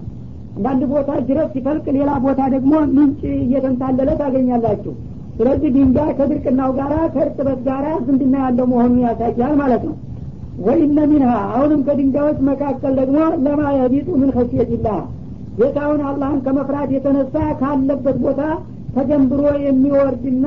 አንዳንድ 0.56 0.84
ቦታ 0.92 1.12
ጅረት 1.28 1.50
ሲፈልቅ 1.56 1.86
ሌላ 1.98 2.12
ቦታ 2.26 2.42
ደግሞ 2.56 2.74
ምንጭ 2.96 3.22
እየተንታለለ 3.40 4.10
ታገኛላችሁ። 4.22 4.94
ስለዚህ 5.38 5.70
ድንጋይ 5.76 6.12
ከድርቅናው 6.18 6.72
ጋራ 6.80 6.96
ከእርጥበት 7.14 7.60
ጋራ 7.68 7.86
ዝምድና 8.06 8.36
ያለው 8.46 8.66
መሆኑን 8.74 9.00
ያሳያል 9.06 9.54
ማለት 9.62 9.84
ነው 9.88 9.96
ወኢነ 10.62 11.00
ሚንሃ 11.12 11.32
አሁንም 11.50 11.82
ከድንጋዮች 11.88 12.40
መካከል 12.50 12.94
ደግሞ 13.00 13.20
ለማ 13.46 13.62
የቢጡ 13.78 14.08
ምን 14.22 14.30
ከሽየትላህ 14.36 15.00
ጌታውን 15.58 16.02
አላህን 16.10 16.40
ከመፍራት 16.46 16.90
የተነሳ 16.96 17.36
ካለበት 17.60 18.18
ቦታ 18.24 18.42
ተጀንብሮ 18.96 19.44
የሚወርድና 19.66 20.46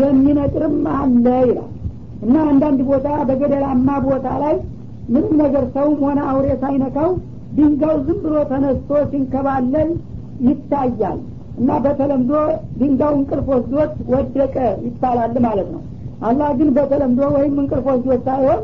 የሚነጥርም 0.00 0.76
አለ 0.96 1.26
ይላል። 1.42 1.70
እና 2.24 2.36
አንዳንድ 2.50 2.80
ቦታ 2.88 3.08
በገደላማ 3.28 3.88
ቦታ 4.06 4.28
ላይ 4.42 4.54
ምንም 5.08 5.34
ነገር 5.42 5.64
ሰውም 5.74 5.98
ሆነ 6.06 6.20
አውሬ 6.30 6.46
ሳይነካው 6.62 7.10
ድንጋዩ 7.56 7.98
ዝም 8.06 8.18
ብሎ 8.24 8.34
ተነስቶ 8.50 8.90
ሲንከባለል 9.12 9.90
ይታያል። 10.48 11.18
እና 11.60 11.70
በተለምዶ 11.84 12.32
ድንጋዩ 12.80 13.14
እንቅልፍ 13.20 13.46
ወስዶት 13.54 13.94
ወደቀ 14.12 14.56
ይባላል 14.86 15.34
ማለት 15.46 15.70
ነው። 15.74 15.80
አላህ 16.28 16.50
ግን 16.58 16.68
በተለምዶ 16.76 17.22
ወይም 17.36 17.54
እንቅልፍ 17.62 17.86
ወስዶት 17.92 18.20
ሳይሆን 18.28 18.60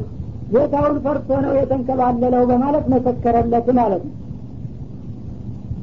ጌታውን 0.53 0.97
ፈርቶ 1.05 1.29
ነው 1.45 1.53
የተንከባለለው 1.59 2.43
በማለት 2.51 2.85
መሰከረለት 2.93 3.69
ማለት 3.79 4.03
ነው። 4.05 4.15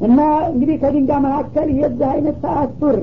እና 0.07 0.19
እንግዲህ 0.49 0.75
ከድንጋይ 0.81 1.19
መካከል 1.25 1.67
የዚህ 1.79 2.07
አይነት 2.11 2.37
ተአሱር 2.43 2.97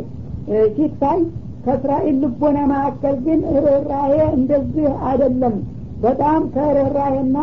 ሲታይ 0.77 1.21
ከእስራኤል 1.65 2.17
ልቦና 2.23 2.59
መካከል 2.71 3.17
ግን 3.25 3.41
ርኅራሄ 3.65 4.15
እንደዚህ 4.37 4.87
አይደለም። 5.09 5.55
በጣም 6.03 6.41
ከርኅራሄና 6.55 7.37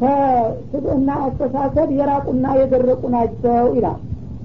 ከስብዕና 0.00 1.10
አስተሳሰብ 1.24 1.88
የራቁና 1.98 2.46
የደረቁ 2.58 3.02
ናቸው 3.14 3.64
ይላል። 3.76 3.98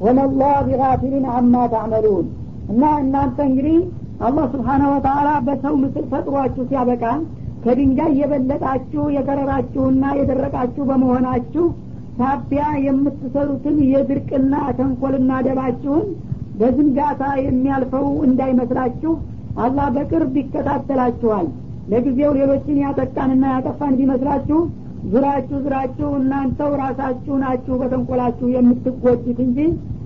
ወመላህ 0.03 0.55
ቢጋፊሊን 0.67 1.25
አማ 1.33 1.55
ታዕመሉን 1.73 2.25
እና 2.71 2.83
እናንተ 3.03 3.37
እንግዲህ 3.49 3.77
አላህ 4.25 4.45
ስብሓነ 4.53 4.83
ወተላ 4.93 5.29
በሰው 5.45 5.73
ምስል 5.81 6.05
ፈጥሯችሁ 6.11 6.63
ሲያበቃ 6.69 7.03
ከድንጋይ 7.63 8.11
የበለጣችሁ 8.19 9.03
የከረራችሁና 9.15 10.05
የደረቃችሁ 10.19 10.83
በመሆናችሁ 10.89 11.65
ሳቢያ 12.17 12.63
የምትሰሩትን 12.85 13.77
የድርቅና 13.91 14.55
ተንኮልና 14.79 15.31
ደባችሁን 15.47 16.05
በዝንጋታ 16.59 17.23
የሚያልፈው 17.43 18.07
እንዳይመስላችሁ 18.27 19.13
አላህ 19.63 19.87
በቅርብ 19.95 20.33
ይከታተላችኋል። 20.41 21.47
ለጊዜው 21.91 22.31
ሌሎችን 22.39 22.77
ያጠቃንና 22.83 23.45
ያጠፋን 23.55 23.95
ቢመስላችሁ 23.99 24.59
ዙራችሁ 25.11 25.57
ዙራችሁ 25.63 26.09
እናንተው 26.19 26.71
ራሳችሁ 26.81 27.35
ናችሁ 27.41 27.75
በተንኮላችሁ 27.81 28.47
የምትጎዱት 28.53 29.39
እንጂ 29.45 29.59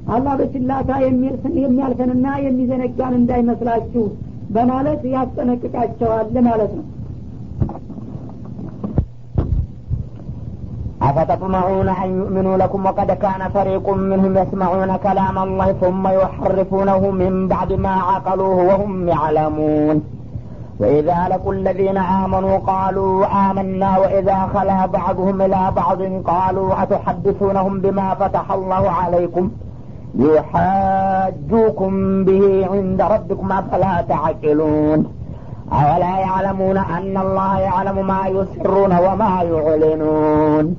አላህ 0.08 0.34
በችላታ 0.40 0.92
የሚያልፈንና 1.04 2.28
የሚዘነጋን 2.46 3.16
እንዳይመስላችሁ 3.20 4.06
በማለት 4.56 5.02
ያስጠነቅቃቸዋል 5.16 6.30
ማለት 6.48 6.72
ነው 6.78 6.86
أفتطمعون 11.10 11.90
أن 11.90 12.10
يؤمنوا 12.20 12.58
لكم 12.58 12.86
وقد 12.86 13.12
كان 13.12 13.50
فريق 13.54 13.90
منهم 13.90 14.38
يسمعون 14.38 14.96
كلام 14.98 15.38
الله 15.38 15.72
ثم 15.74 16.08
يحرفونه 16.08 17.02
من 17.22 17.48
بعد 17.48 17.74
ما 17.74 17.96
عقلوه 18.10 18.58
وهم 18.70 19.08
يعلمون. 19.08 20.04
وإذا 20.80 21.28
لقوا 21.32 21.54
الذين 21.54 21.98
آمنوا 21.98 22.58
قالوا 22.58 23.26
آمنا 23.50 23.98
وإذا 23.98 24.50
خلا 24.54 24.86
بعضهم 24.86 25.42
إلى 25.42 25.72
بعض 25.76 26.02
قالوا 26.26 26.84
أتحدثونهم 26.84 27.80
بما 27.82 28.14
فتح 28.14 28.52
الله 28.52 28.90
عليكم؟ 28.90 29.52
ليحاجوكم 30.16 31.92
به 32.26 32.68
عند 32.72 33.02
ربكم 33.02 33.52
أفلا 33.52 34.02
تعقلون. 34.02 35.00
أولا 35.72 36.20
يعلمون 36.20 36.78
أن 36.78 37.18
الله 37.18 37.60
يعلم 37.60 38.08
ما 38.08 38.28
يسرون 38.28 38.92
وما 39.06 39.34
يعلنون. 39.54 40.76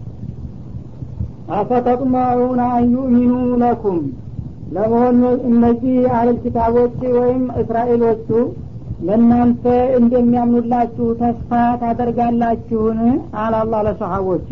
አፈተጥመዑነ 1.58 2.60
አን 2.72 2.86
ዩእሚኑ 2.94 3.32
ለኩም 3.62 3.98
ለመሆኑ 4.74 5.20
እነዚህ 5.48 5.98
አህል 6.12 6.30
ኪታቦች 6.42 6.96
ወይም 7.16 7.44
እስራኤሎቹ 7.60 8.28
ለእናንተ 9.06 9.64
እንደሚያምኑላችሁ 9.98 11.06
ተስፋ 11.20 11.50
ታደርጋላችሁን? 11.82 13.00
አላላ 13.42 13.74
ለሰሓቦቹ። 13.86 14.48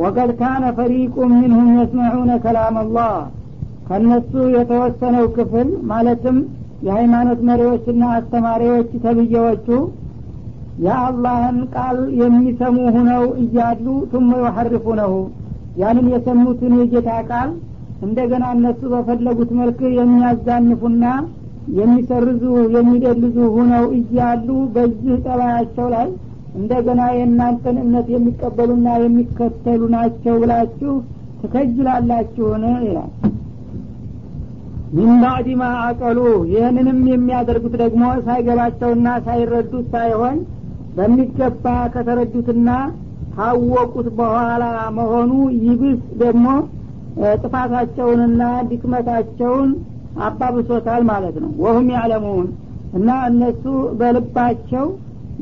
ወቀድ 0.00 0.30
ካነ 0.40 0.64
ፈሪቁ 0.78 1.16
ምንሁም 1.32 1.68
የስመዑነ 1.78 2.32
ከላም 2.44 2.76
አላህ 2.82 3.12
ከእነሱ 3.88 4.32
የተወሰነው 4.56 5.26
ክፍል 5.36 5.68
ማለትም 5.90 6.38
የሃይማኖት 6.86 7.40
መሪዎችና 7.48 8.02
አስተማሪዎች 8.16 8.90
ተብዬዎቹ 9.04 9.68
የአላህን 10.86 11.58
ቃል 11.74 11.98
የሚሰሙ 12.20 12.78
ሁነው 12.96 13.24
እያሉ 13.42 13.84
ቱመ 14.10 14.30
ዩሐርፉነሁ 14.42 15.12
ያንን 15.76 16.06
የሰሙትን 16.12 16.74
የጌታ 16.80 17.10
ቃል 17.30 17.50
እንደገና 18.06 18.44
እነሱ 18.56 18.80
በፈለጉት 18.92 19.50
መልክ 19.58 19.80
የሚያዛንፉና 19.98 21.04
የሚሰርዙ 21.76 22.42
የሚደልዙ 22.74 23.36
ሁነው 23.54 23.84
እያሉ 23.98 24.48
በዚህ 24.74 25.14
ጠባያቸው 25.24 25.86
ላይ 25.94 26.08
እንደገና 26.56 27.02
የእናንተን 27.14 27.76
እምነት 27.82 28.06
የሚቀበሉና 28.12 28.88
የሚከተሉ 29.02 29.80
ናቸው 29.94 30.34
ብላችሁ 30.42 30.92
ትከጅላላችሁን? 31.40 32.62
ይላል። 32.84 33.10
ሚን 34.96 35.10
ባዕድ 35.22 35.48
ማ 35.60 35.64
አቀሉ። 35.86 36.18
ይህንንም 36.52 37.00
የሚያደርጉት 37.10 37.74
ደግሞ 37.82 38.04
ሳይገባቸውና 38.26 39.08
ሳይረዱት 39.26 39.86
ሳይሆን 39.94 40.36
በሚገባ 40.96 41.64
ከተረዱትና 41.94 42.68
ካወቁት 43.36 44.08
በኋላ 44.18 44.64
መሆኑ 44.98 45.30
ይብስ 45.64 46.00
ደግሞ 46.22 46.46
ጥፋታቸውንና 47.42 48.42
ድክመታቸውን 48.70 49.70
አባብሶታል 50.20 51.02
ማለት 51.10 51.36
ነው። 51.44 51.50
ወሁም 51.64 51.86
ያለሙን 51.96 52.46
እና 52.94 53.08
እነሱ 53.30 53.64
በልባቸው 53.98 54.86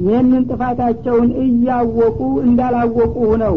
ይህንን 0.04 0.44
ጥፋታቸውን 0.50 1.28
እያወቁ 1.42 2.18
እንዳላወቁ 2.46 3.16
ሁነው 3.32 3.56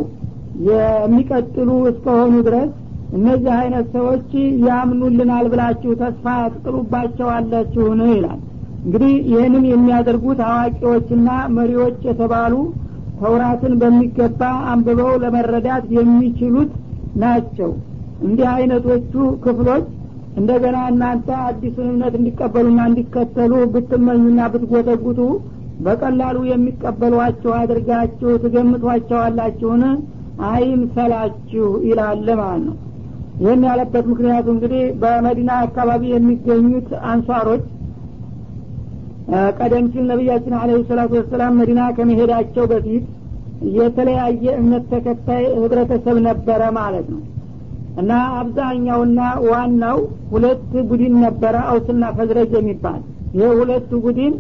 የሚቀጥሉ 0.67 1.70
እስከሆኑ 1.91 2.34
ድረስ 2.48 2.70
እነዚህ 3.13 3.53
አይነት 3.60 3.88
ሰዎች 3.96 4.29
ያምኑልናል 4.67 5.46
ብላችሁ 5.51 5.91
ተስፋ 6.01 6.25
ትጥሉባቸዋላችሁን? 6.53 8.01
ይላል። 8.12 8.39
እንግዲህ 8.86 9.13
ይህንን 9.32 9.63
የሚያደርጉት 9.72 10.39
አዋቂዎችና 10.48 11.27
መሪዎች 11.58 11.98
የተባሉ 12.10 12.53
ተውራትን 13.19 13.74
በሚገባ 13.81 14.41
አንብበው 14.71 15.12
ለመረዳት 15.24 15.86
የሚችሉት 15.97 16.71
ናቸው። 17.24 17.71
እንዲህ 18.21 18.47
አይነቶቹ 18.53 19.13
ክፍሎች 19.43 19.86
እንደገና 20.38 20.77
እናንተ 20.91 21.29
አዲሱን 21.45 21.88
እምነት 21.91 22.15
እንዲቀበሉና 22.19 22.81
እንዲከተሉ 22.89 23.53
ብትመኙና 23.74 24.41
ብትጎተጉቱ 24.53 25.19
በቀላሉ 25.86 26.38
የሚቀበሏቸው 26.50 27.51
አድርጋችሁ 27.59 28.29
ትገምቷቸዋላችሁን? 28.43 29.83
አይምሰላችሁ 30.51 31.67
ይላል 31.88 32.27
ማለት 32.39 32.63
ነው። 32.67 32.75
ይህን 33.41 33.63
ያለበት 33.67 34.05
ምክንያቱ 34.12 34.47
እንግዲህ 34.53 34.83
በመዲና 35.01 35.51
አካባቢ 35.65 36.03
የሚገኙት 36.12 36.89
አንሷሮች 37.12 37.65
ቀደም 39.57 39.86
ሲል 39.93 40.05
ነቢያችን 40.12 40.53
አለ 40.60 40.69
ሰላቱ 40.89 41.12
ወሰላም 41.19 41.55
መዲና 41.60 41.81
ከመሄዳቸው 41.96 42.65
በፊት 42.72 43.05
የተለያየ 43.77 44.46
እምነት 44.60 44.84
ተከታይ 44.91 45.46
ህብረተሰብ 45.55 46.17
ነበረ 46.27 46.62
ማለት 46.77 47.07
ነው። 47.13 47.22
እና 48.01 48.12
አብዛኛውና 48.39 49.19
ዋናው 49.48 50.00
ሁለት 50.34 50.72
ቡድን 50.89 51.15
ነበረ 51.25 51.55
አውስና 51.72 52.03
ፈዝረጅ 52.17 52.51
የሚባል። 52.57 53.00
ይህ 53.38 53.50
ሁለቱ 53.60 53.91
ቡድን 54.05 54.34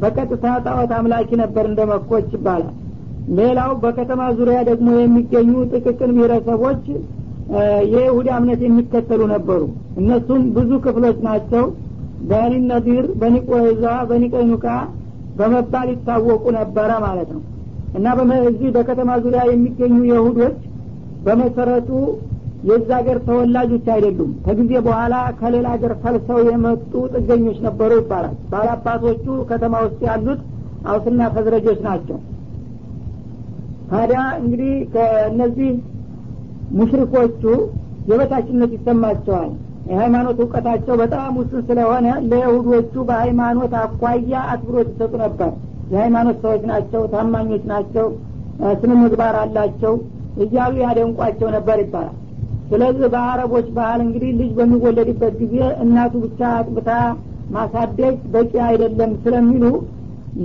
በቀጥታ 0.00 0.44
ጣዖት 0.64 0.92
አምላኪ 0.98 1.30
ነበር 1.42 1.64
እንደ 1.70 1.80
መኮች 1.90 2.30
ይባላል። 2.36 2.74
ሌላው 3.38 3.72
በከተማ 3.82 4.22
ዙሪያ 4.38 4.60
ደግሞ 4.70 4.88
የሚገኙ 5.00 5.52
ጥቅቅን 5.72 6.10
ብሔረሰቦች 6.16 6.84
የይሁዳ 7.92 8.28
እምነት 8.40 8.60
የሚከተሉ 8.66 9.22
ነበሩ። 9.34 9.62
እነሱም 10.00 10.42
ብዙ 10.56 10.70
ክፍሎች 10.86 11.18
ናቸው 11.28 11.64
በኒ 12.30 12.52
ነዲር 12.66 13.04
በኒ 13.20 13.36
ቆይዛ 13.48 13.84
በኒ 14.10 14.24
ቀይኑቃ 14.34 14.66
በመባል 15.38 15.88
ይታወቁ 15.92 16.44
ነበረ 16.58 16.90
ማለት 17.04 17.30
ነው። 17.36 17.42
እና 17.98 18.06
በዚህ 18.18 18.68
በከተማ 18.76 19.10
ዙሪያ 19.24 19.42
የሚገኙ 19.48 19.96
የሁዶች 20.10 20.58
በመሰረቱ 21.24 21.90
የዛ 22.68 22.88
ሀገር 22.98 23.18
ተወላጆች 23.26 23.86
አይደሉም። 23.94 24.32
ከጊዜ 24.44 24.72
በኋላ 24.86 25.14
ከሌላ 25.40 25.66
ሀገር 25.74 25.92
ፈልሰው 26.02 26.38
የመጡ 26.48 26.92
ጥገኞች 27.14 27.58
ነበሩ 27.66 27.90
ይባላል። 28.00 28.36
ባላባቶቹ 28.52 29.24
ከተማ 29.50 29.74
ውስጥ 29.86 30.00
ያሉት 30.08 30.42
አውስና 30.86 31.28
ፈዝረጆች 31.34 31.80
ናቸው። 31.88 32.18
ታዲያ 33.90 34.20
እንግዲህ 34.40 34.72
ከእነዚህ 34.94 35.72
ሙሽሪኮቹ 36.72 37.42
የበታችነት 38.10 38.70
ይሰማቸዋል 38.76 39.50
የሃይማኖት 39.86 40.38
እውቀታቸው 40.42 40.94
በጣም 41.00 41.32
ውስን 41.40 41.62
ስለሆነ 41.68 42.08
ለይሁዶቹ 42.30 42.94
በሃይማኖት 43.08 43.72
አኳያ 43.80 44.32
አክብሮት 44.52 44.88
ይሰጡ 44.92 45.12
ነበር። 45.24 45.50
የሃይማኖት 45.92 46.36
ሰዎች 46.44 46.62
ናቸው 46.70 47.02
ታማኞች 47.12 47.64
ናቸው 47.72 48.06
ስነ 48.80 48.92
ምግባር 49.00 49.36
አላቸው 49.40 49.94
እያሉ 50.42 50.74
ያደንቋቸው 50.84 51.48
ነበር 51.56 51.78
ይባላል። 51.82 52.16
ስለዚህ 52.70 53.08
በአረቦች 53.14 53.66
ባህል 53.76 54.00
እንግዲህ 54.04 54.30
ልጅ 54.38 54.50
በሚወለድበት 54.58 55.34
ጊዜ 55.42 55.56
እናቱ 55.84 56.12
ብቻ 56.24 56.40
አጥብታ 56.58 56.90
ማሳደግ 57.56 58.14
በቂ 58.34 58.52
አይደለም 58.68 59.10
ስለሚሉ 59.24 59.64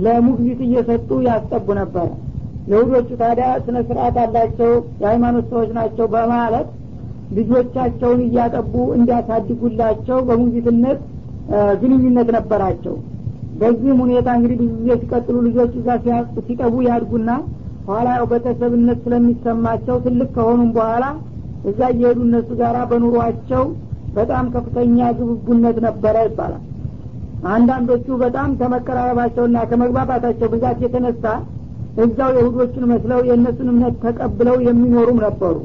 ለሙግዚት 0.04 0.60
እየሰጡ 0.66 1.10
ያስጠቡ 1.28 1.66
ነበረ 1.80 2.06
የሁዶቹ 2.70 3.08
ታዲያ 3.20 3.46
ስነ 3.64 3.78
ስርአት 3.88 4.16
አላቸው 4.24 4.72
የሃይማኖት 5.00 5.46
ሰዎች 5.52 5.70
ናቸው 5.78 6.06
በማለት 6.14 6.66
ልጆቻቸውን 7.36 8.20
እያጠቡ 8.26 8.74
እንዲያሳድጉላቸው 8.96 10.18
በሙግዚትነት 10.28 11.00
ግንኙነት 11.82 12.28
ነበራቸው። 12.36 12.94
በዚህም 13.60 13.98
ሁኔታ 14.04 14.28
እንግዲህ 14.38 14.56
ብዙ 14.62 14.72
ጊዜ 14.80 14.90
ሲቀጥሉ 15.02 15.36
ልጆች 15.46 15.72
እዛ 15.80 15.88
ሲጠቡ 16.46 16.74
ያድጉና 16.88 17.30
ኋላ 17.88 18.08
ያው 18.16 18.26
ቤተሰብነት 18.32 18.98
ስለሚሰማቸው 19.04 19.96
ትልቅ 20.06 20.28
ከሆኑም 20.34 20.70
በኋላ 20.76 21.04
እዛ 21.70 21.80
እየሄዱ 21.94 22.18
እነሱ 22.26 22.48
ጋር 22.60 22.76
በኑሯቸው 22.90 23.62
በጣም 24.14 24.44
ከፍተኛ 24.54 24.98
ግብቡነት 25.18 25.76
ነበረ 25.86 26.16
ይባላል። 26.28 26.64
አንዳንዶቹ 27.54 28.06
በጣም 28.22 28.48
ከመቀራረባቸውና 28.60 29.58
ከመግባባታቸው 29.70 30.48
ብዛት 30.54 30.78
የተነሳ 30.84 31.24
እዛው 32.04 32.30
የሁዶችን 32.36 32.84
መስለው 32.92 33.20
የእነሱን 33.28 33.68
እምነት 33.72 33.94
ተቀብለው 34.04 34.56
የሚኖሩም 34.68 35.18
ነበሩ 35.26 35.56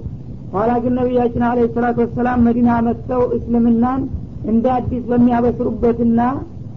ኋላ 0.54 0.72
ግን 0.84 0.94
ነቢያችን 1.00 1.44
አለ 1.48 1.60
ሰላቱ 1.76 1.98
ወሰላም 2.04 2.42
መዲና 2.48 2.72
መጥተው 2.88 3.22
እስልምናን 3.38 4.02
እንደ 4.52 4.66
አዲስ 4.76 5.04
በሚያበስሩበትና 5.10 6.20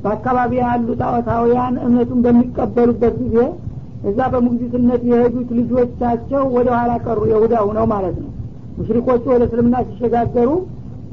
በአካባቢ 0.04 0.52
ያሉ 0.62 0.88
ጣዖታውያን 1.00 1.74
እምነቱን 1.84 2.20
በሚቀበሉበት 2.26 3.14
ጊዜ 3.22 3.36
እዛ 4.08 4.18
በሙግዚትነት 4.32 5.02
የሄዱት 5.10 5.48
ልጆቻቸው 5.58 6.42
ወደ 6.56 6.68
ኋላ 6.76 6.92
ቀሩ። 7.04 7.20
የሁዳ 7.30 7.54
ሁነው 7.68 7.86
ማለት 7.94 8.16
ነው። 8.22 8.30
ሙሽሪኮቹ 8.78 9.24
ወደ 9.34 9.42
እስልምና 9.48 9.76
ሲሸጋገሩ 9.88 10.50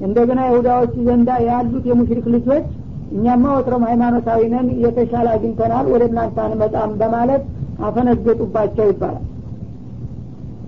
እንደገና 0.05 0.39
የሁዳዎች 0.47 0.93
ዘንዳ 1.07 1.29
ያሉት 1.47 1.85
የሙሽሪክ 1.89 2.25
ልጆች 2.35 2.65
እኛማ 3.13 3.43
ወትሮም 3.55 3.83
ሃይማኖታዊ 3.89 4.41
ነን 4.53 4.67
የተሻለ 4.83 5.27
አግኝተናል 5.35 5.85
ወደ 5.93 6.03
እናንተ 6.09 6.37
አንመጣም 6.45 6.91
በማለት 7.01 7.43
አፈነገጡባቸው 7.87 8.85
ይባላል። 8.91 9.23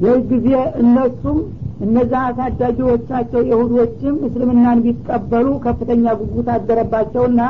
ይህ 0.04 0.18
ጊዜ 0.32 0.50
እነሱም 0.82 1.38
እነዛ 1.84 2.14
አሳዳጊዎቻቸው 2.28 3.42
የሁዶችም 3.50 4.18
እስልምናን 4.28 4.82
ቢቀበሉ 4.86 5.48
ከፍተኛ 5.66 6.14
ጉጉት 6.20 6.50
አደረባቸውና 6.54 7.42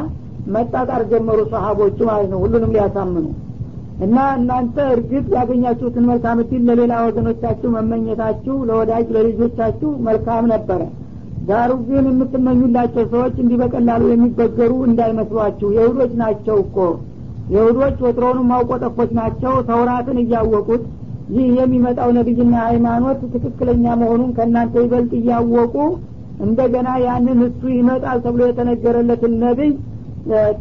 መጣጣር 0.55 1.01
ጀመሩ 1.11 1.39
ሰሀቦቹ 1.51 1.97
ማለት 2.09 2.29
ነው 2.33 2.39
ሁሉንም 2.43 2.73
ሊያሳምኑ። 2.75 3.25
እና 4.05 4.17
እናንተ 4.37 4.77
እርግጥ 4.93 5.25
ያገኛችሁትን 5.35 6.07
መልካም 6.09 6.39
እድል 6.43 6.63
ለሌላ 6.69 6.93
ወገኖቻችሁ 7.05 7.69
መመኘታችሁ 7.75 8.55
ለወዳጅ 8.69 9.05
ለልጆቻችሁ 9.15 9.91
መልካም 10.07 10.45
ነበረ። 10.53 10.81
ዳሩ 11.47 11.71
ግን 11.87 12.05
የምትመኙላቸው 12.09 13.03
ሰዎች 13.11 13.35
እንዲህ 13.41 13.57
በቀላሉ 13.61 14.03
የሚበገሩ 14.11 14.71
እንዳይመስሏችሁ። 14.89 15.67
የሁዶች 15.77 16.13
ናቸው 16.21 16.57
እኮ። 16.63 16.77
የሁዶች 17.55 17.97
ወትሮውንም 18.05 18.51
አውቆጠፎች 18.55 19.11
ናቸው። 19.19 19.53
ተውራትን 19.67 20.19
እያወቁት 20.23 20.83
ይህ 21.33 21.47
የሚመጣው 21.59 22.09
ነቢይና 22.17 22.55
ሃይማኖት 22.67 23.19
ትክክለኛ 23.33 23.85
መሆኑን 24.01 24.31
ከእናንተ 24.37 24.83
ይበልጥ 24.83 25.11
እያወቁ 25.19 25.75
እንደገና 26.45 26.89
ያንን 27.05 27.39
እሱ 27.47 27.61
ይመጣል 27.75 28.17
ተብሎ 28.25 28.41
የተነገረለትን 28.49 29.33
ነቢይ 29.43 29.71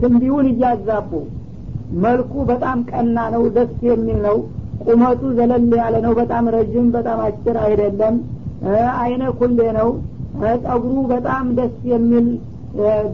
ትንቢውን 0.01 0.47
እያዛቡ 0.53 1.11
መልኩ 2.05 2.33
በጣም 2.51 2.79
ቀና 2.91 3.19
ነው 3.35 3.43
ደስ 3.57 3.75
የሚል 3.89 4.19
ነው 4.27 4.37
ቁመቱ 4.87 5.23
ዘለል 5.37 5.67
ያለ 5.81 5.97
ነው 6.07 6.13
በጣም 6.21 6.45
ረጅም 6.57 6.87
በጣም 6.97 7.19
አጭር 7.27 7.57
አይደለም 7.67 8.15
አይነ 9.01 9.23
ኩሌ 9.41 9.61
ነው 9.79 9.89
ጸጉሩ 10.65 10.95
በጣም 11.13 11.45
ደስ 11.59 11.75
የሚል 11.93 12.27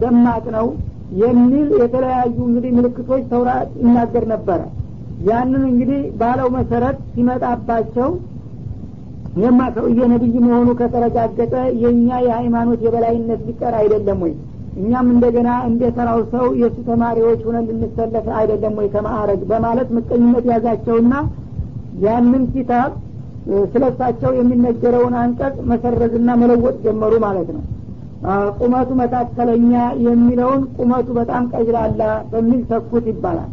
ደማቅ 0.01 0.45
ነው 0.57 0.67
የሚል 1.23 1.67
የተለያዩ 1.81 2.37
እንግዲህ 2.47 2.71
ምልክቶች 2.77 3.23
ተውራት 3.31 3.71
ይናገር 3.81 4.25
ነበረ 4.33 4.59
ያንን 5.27 5.63
እንግዲህ 5.69 6.01
ባለው 6.19 6.47
መሰረት 6.55 6.97
ሲመጣባቸው 7.13 8.09
የማ 9.41 9.59
ሰውዬ 9.75 9.99
ነቢይ 10.13 10.33
መሆኑ 10.45 10.69
ከተረጋገጠ 10.79 11.53
የእኛ 11.81 12.09
የሃይማኖት 12.25 12.79
የበላይነት 12.85 13.41
ሊቀር 13.47 13.73
አይደለም 13.81 14.19
ወይ? 14.25 14.33
እኛም 14.79 15.07
እንደገና 15.13 15.49
እንደ 15.69 15.83
ተራው 15.95 16.19
ሰው 16.33 16.45
የእሱ 16.61 16.77
ተማሪዎች 16.89 17.39
ሁነን 17.47 17.65
ልንሰለፍ 17.71 18.27
አይደለም 18.39 18.73
ወይ 18.79 18.87
ከማዕረግ? 18.93 19.41
በማለት 19.51 19.89
ምቀኝነት 19.97 20.45
ያዛቸውና 20.51 21.13
ያንን 22.05 22.43
ኪታብ 22.53 22.91
ስለ 23.71 23.83
እሳቸው 23.91 24.31
የሚነገረውን 24.39 25.15
አንቀጽ 25.21 25.55
መሰረዝና 25.71 26.29
መለወጥ 26.41 26.75
ጀመሩ 26.85 27.13
ማለት 27.25 27.49
ነው። 27.55 27.63
ቁመቱ 28.59 28.89
መካከለኛ 28.99 29.71
የሚለውን 30.05 30.61
ቁመቱ 30.77 31.07
በጣም 31.17 31.43
ቀጅላላ 31.53 32.01
በሚል 32.31 32.61
ተኩት 32.69 33.05
ይባላል 33.11 33.49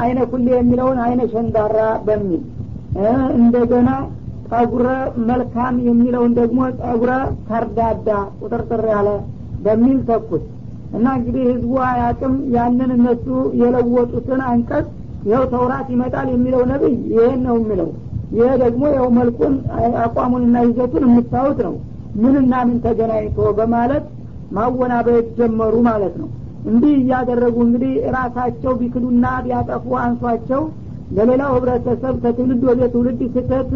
አይነ 0.00 0.18
ኩሌ 0.30 0.46
የሚለውን 0.54 0.98
አይነ 1.04 1.20
ሸንዳራ 1.32 1.76
በሚል 2.06 2.42
እንደገና 3.38 3.88
ጸጉረ 4.50 4.88
መልካም 5.28 5.74
የሚለውን 5.86 6.32
ደግሞ 6.38 6.58
ጸጉረ 6.80 7.12
ከርዳዳ 7.48 8.08
ቁጥርጥር 8.40 8.82
ያለ 8.92 9.08
በሚል 9.64 9.98
ተኩት። 10.08 10.44
እና 10.96 11.06
እንግዲህ 11.18 11.44
ህዝቡ 11.50 11.72
አያቅም 11.86 12.34
ያንን 12.54 12.90
እነሱ 12.96 13.26
የለወጡትን 13.60 14.42
አንቀጽ 14.50 14.86
ይኸው 15.26 15.44
ተውራት 15.52 15.88
ይመጣል 15.94 16.28
የሚለው 16.32 16.62
ነቢይ 16.70 16.94
ይሄን 17.12 17.40
ነው 17.46 17.56
የሚለው። 17.60 17.88
ይሄ 18.36 18.48
ደግሞ 18.62 18.84
ያው 18.96 19.06
መልኩን 19.18 19.54
አቋሙንና 20.04 20.56
ይዘቱን 20.66 21.04
የምታዩት 21.08 21.58
ነው። 21.66 21.74
ምንና 22.22 22.54
ምን 22.68 22.78
ተገናኝቶ 22.84 23.38
በማለት 23.58 24.04
ማወናበድ 24.56 25.26
ጀመሩ 25.38 25.74
ማለት 25.88 26.14
ነው 26.20 26.28
እንዲህ 26.66 26.94
እያደረጉ 27.00 27.56
እንግዲህ 27.66 27.92
ራሳቸው 28.16 28.72
ቢክዱና 28.80 29.26
ቢያጠፉ 29.44 29.86
አንሷቸው። 30.02 30.62
ለሌላው 31.16 31.50
ህብረተሰብ 31.56 32.14
ከትውልድ 32.22 32.62
ወደ 32.68 32.82
ትውልድ 32.92 33.20
ስህተት 33.34 33.70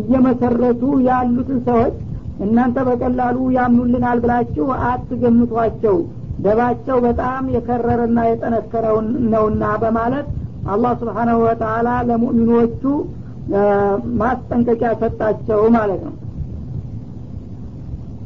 እየመሰረቱ 0.00 0.82
ያሉትን 1.08 1.60
ሰዎች 1.68 1.94
እናንተ 2.44 2.76
በቀላሉ 2.88 3.38
ያምኑልናል 3.56 4.18
ብላችሁ 4.24 4.66
አትገምቷቸው። 4.88 5.96
ደባቸው 6.44 6.96
በጣም 7.06 7.42
የከረረና 7.54 8.18
የጠነከረውን 8.28 9.08
ነውና 9.32 9.64
በማለት 9.82 10.28
አላህ 10.72 10.92
ስብሓናሁ 11.00 11.38
ወተላ 11.44 11.88
ለሙእሚኖቹ 12.08 12.82
ማስጠንቀቂያ 14.20 14.90
ሰጣቸው 15.00 15.60
ማለት 15.76 16.00
ነው 16.06 16.14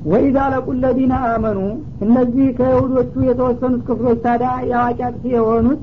ወኢዛ 0.06 0.38
ለቁ 0.52 0.66
ለዚነ 0.82 1.14
አመኑ 1.28 1.60
እነዚህ 2.04 2.48
ከይሁዶቹ 2.58 3.12
የተወሰኑት 3.28 3.82
ክፍሎች 3.88 4.18
ታዲያ 4.26 4.50
የአዋቂ 4.70 4.98
አጥፊ 5.08 5.24
የሆኑት 5.34 5.80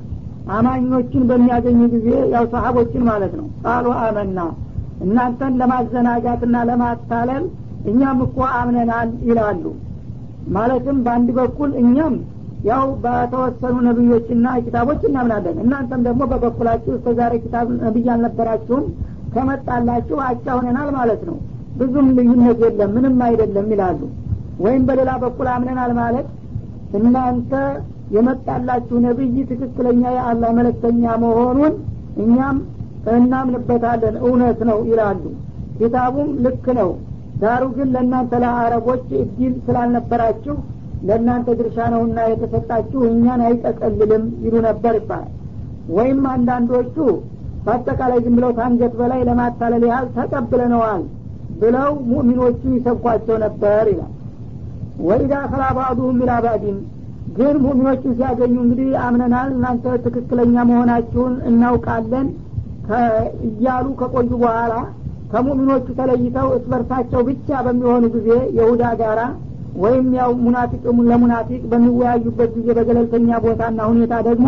አማኞችን 0.54 1.24
በሚያገኙ 1.30 1.80
ጊዜ 1.94 2.08
ያው 2.34 2.46
ሰሀቦችን 2.54 3.04
ማለት 3.10 3.34
ነው። 3.40 3.48
ቃሉ 3.66 3.86
አመና። 4.02 4.40
እናንተን 5.06 5.54
ለማዘናጋትና 5.62 6.56
ለማታለል 6.70 7.44
እኛም 7.92 8.20
እኮ 8.26 8.38
አምነናል 8.60 9.10
ይላሉ። 9.30 9.64
ማለትም 10.56 10.98
በአንድ 11.06 11.30
በኩል 11.38 11.72
እኛም 11.82 12.16
ያው 12.66 12.86
በተወሰኑ 13.04 13.76
ነቢዮችና 13.88 14.48
ኪታቦች 14.66 15.02
እናምናለን። 15.10 15.58
እናንተም 15.64 16.04
ደግሞ 16.08 16.22
በበኩላችሁ 16.32 16.92
እስከ 16.98 17.16
ዛሬ 17.20 17.34
ኪታብ 17.44 17.68
ነቢይ 17.82 18.08
አልነበራችሁም 18.14 18.86
ከመጣላችሁ 19.34 20.18
አቻ 20.28 20.46
ሆነናል 20.58 20.90
ማለት 20.98 21.22
ነው 21.30 21.38
ብዙም 21.80 22.08
ልዩነት 22.18 22.60
የለም 22.66 22.92
ምንም 22.96 23.18
አይደለም 23.28 23.68
ይላሉ። 23.74 24.02
ወይም 24.64 24.84
በሌላ 24.88 25.12
በኩል 25.24 25.48
አምነናል 25.54 25.92
ማለት 26.00 26.28
እናንተ 27.00 27.52
የመጣላችሁ 28.16 28.98
ነቢይ 29.06 29.38
ትክክለኛ 29.52 30.04
የአላህ 30.16 30.52
መለክተኛ 30.58 31.04
መሆኑን 31.24 31.74
እኛም 32.24 32.58
እናምንበታለን። 33.14 34.16
እውነት 34.24 34.60
ነው 34.70 34.80
ይላሉ። 34.90 35.24
ኪታቡም 35.78 36.30
ልክ 36.46 36.66
ነው። 36.80 36.92
ዳሩ 37.42 37.64
ግን 37.78 37.88
ለእናንተ 37.94 38.34
ለአረቦች 38.44 39.06
እድል 39.22 39.54
ስላልነበራችሁ 39.66 40.56
ለእናንተ 41.08 41.48
ድርሻ 41.60 41.78
ነውና 41.94 42.20
የተሰጣችሁ 42.32 43.00
እኛን 43.10 43.42
አይጠቀልልም 43.48 44.26
ይሉ 44.44 44.56
ነበር 44.68 44.94
ይባላል። 45.00 45.32
ወይም 45.90 46.22
አንዳንዶቹ 46.34 46.96
በአጠቃላይ 47.66 48.20
ዝም 48.24 48.36
ብለው 48.38 48.52
ታንገት 48.60 48.94
በላይ 49.00 49.22
ለማታለል 49.28 49.84
ያህል 49.90 50.08
ተቀብለነዋል 50.16 51.02
ብለው 51.64 51.92
ሙእሚኖቹ 52.10 52.62
ይሰብኳቸው 52.76 53.38
ነበር 53.44 53.86
ይላል። 53.92 54.12
ወኢዳ 55.02 55.34
ከላ 55.52 55.64
ባዕዱሁም 55.78 56.18
ባዕዲን 56.38 56.78
ግን 57.38 57.56
ሙእሚኖቹን 57.64 58.14
ሲያገኙ 58.18 58.56
እንግዲህ 58.64 58.90
አምነናል 59.04 59.50
እናንተ 59.56 59.86
ትክክለኛ 60.06 60.56
መሆናችሁን 60.70 61.34
እናውቃለን 61.50 62.28
እያሉ 63.48 63.88
ከቆዩ 64.00 64.30
በኋላ 64.42 64.74
ከሙእሚኖቹ 65.32 65.86
ተለይተው 66.00 66.48
እስበርሳቸው 66.58 67.22
ብቻ 67.30 67.62
በሚሆኑ 67.66 68.04
ጊዜ 68.16 68.30
የሁዳ 68.58 68.84
ጋራ 69.02 69.22
ወይም 69.84 70.08
ያው 70.18 70.32
ሙናፊቅ 70.44 70.82
ለሙናፊቅ 71.10 71.62
በሚወያዩበት 71.72 72.52
ጊዜ 72.58 72.68
በገለልተኛ 72.78 73.40
ቦታና 73.46 73.80
ሁኔታ 73.92 74.16
ደግሞ 74.28 74.48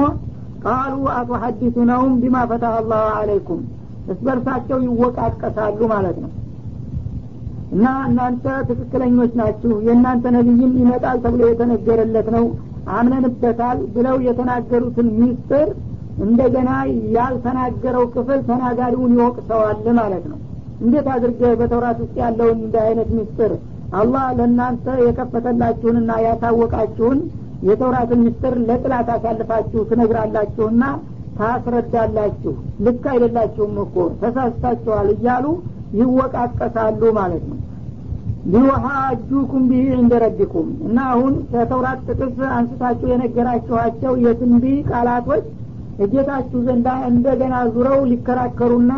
ቃሉ 0.66 1.02
አቶ 1.16 1.32
ሀዲሱነውም 1.44 2.14
ቢማ 2.22 2.38
ፈታህ 2.52 2.76
አላሁ 2.80 3.06
አለይኩም 3.18 3.62
እስበርሳቸው 4.14 4.80
ይወቃቀሳሉ 4.88 5.80
ማለት 5.94 6.18
ነው 6.24 6.32
እና 7.76 7.88
እናንተ 8.08 8.46
ትክክለኞች 8.68 9.32
ናችሁ 9.40 9.74
የእናንተ 9.88 10.26
ነቢይም 10.36 10.74
ይመጣል 10.82 11.18
ተብሎ 11.24 11.42
የተነገረለት 11.50 12.28
ነው 12.36 12.46
አምነንበታል 12.96 13.78
ብለው 13.96 14.18
የተናገሩትን 14.26 15.08
ሚስጥር 15.20 15.68
እንደገና 16.26 16.70
ያልተናገረው 17.16 18.04
ክፍል 18.14 18.40
ተናጋሪውን 18.50 19.16
ይወቅሰዋል 19.18 19.80
ማለት 20.00 20.26
ነው። 20.32 20.38
እንዴት 20.82 21.08
አድርገህ 21.14 21.52
በተውራት 21.60 21.98
ውስጥ 22.04 22.16
ያለውን 22.24 22.60
እንደ 22.66 22.76
አይነት 22.86 23.10
ሚስጥር 23.18 23.52
አላህ 24.00 24.26
ለእናንተ 24.38 24.86
የከፈተላችሁንና 25.04 26.12
ያታወቃችሁን 26.26 27.20
የተውራትን 27.68 28.24
ምስጥር 28.26 28.56
ለጥላት 28.70 29.10
አሳልፋችሁ 29.14 29.82
ትነግራላችሁና 29.92 30.84
ታስረዳላችሁ? 31.40 32.54
ልክ 32.86 33.06
አይደላችሁም 33.14 33.76
እኮ 33.86 33.96
ተሳስታችኋል 34.22 35.08
እያሉ 35.16 35.46
ይወቃቀሳሉ 36.00 37.02
ማለት 37.20 37.44
ነው 37.50 37.58
ሊወሃጁኩም 38.54 39.64
ቢህ 39.70 39.88
እንደ 40.00 40.14
ረቢኩም 40.24 40.68
እና 40.88 40.98
አሁን 41.14 41.34
ከተውራት 41.52 42.02
ጥቅስ 42.10 42.36
አንስታችሁ 42.58 43.08
የነገራችኋቸው 43.12 44.14
የትንቢ 44.26 44.66
ቃላቶች 44.90 45.46
እጌታችሁ 46.06 46.60
ዘንዳ 46.68 46.90
እንደገና 47.10 47.56
ዙረው 47.74 48.00
ሊከራከሩና 48.12 48.94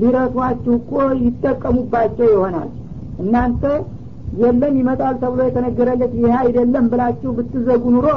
ሊረቷችሁ 0.00 0.72
እኮ 0.80 0.92
ይጠቀሙባቸው 1.22 2.26
ይሆናል። 2.32 2.68
እናንተ 3.22 3.62
የለም 4.40 4.74
ይመጣል 4.80 5.14
ተብሎ 5.22 5.40
የተነገረለት 5.46 6.12
ይህ 6.18 6.32
አይደለም 6.40 6.86
ብላችሁ 6.92 7.30
ብትዘጉ 7.36 7.84
ኑሮ 7.94 8.08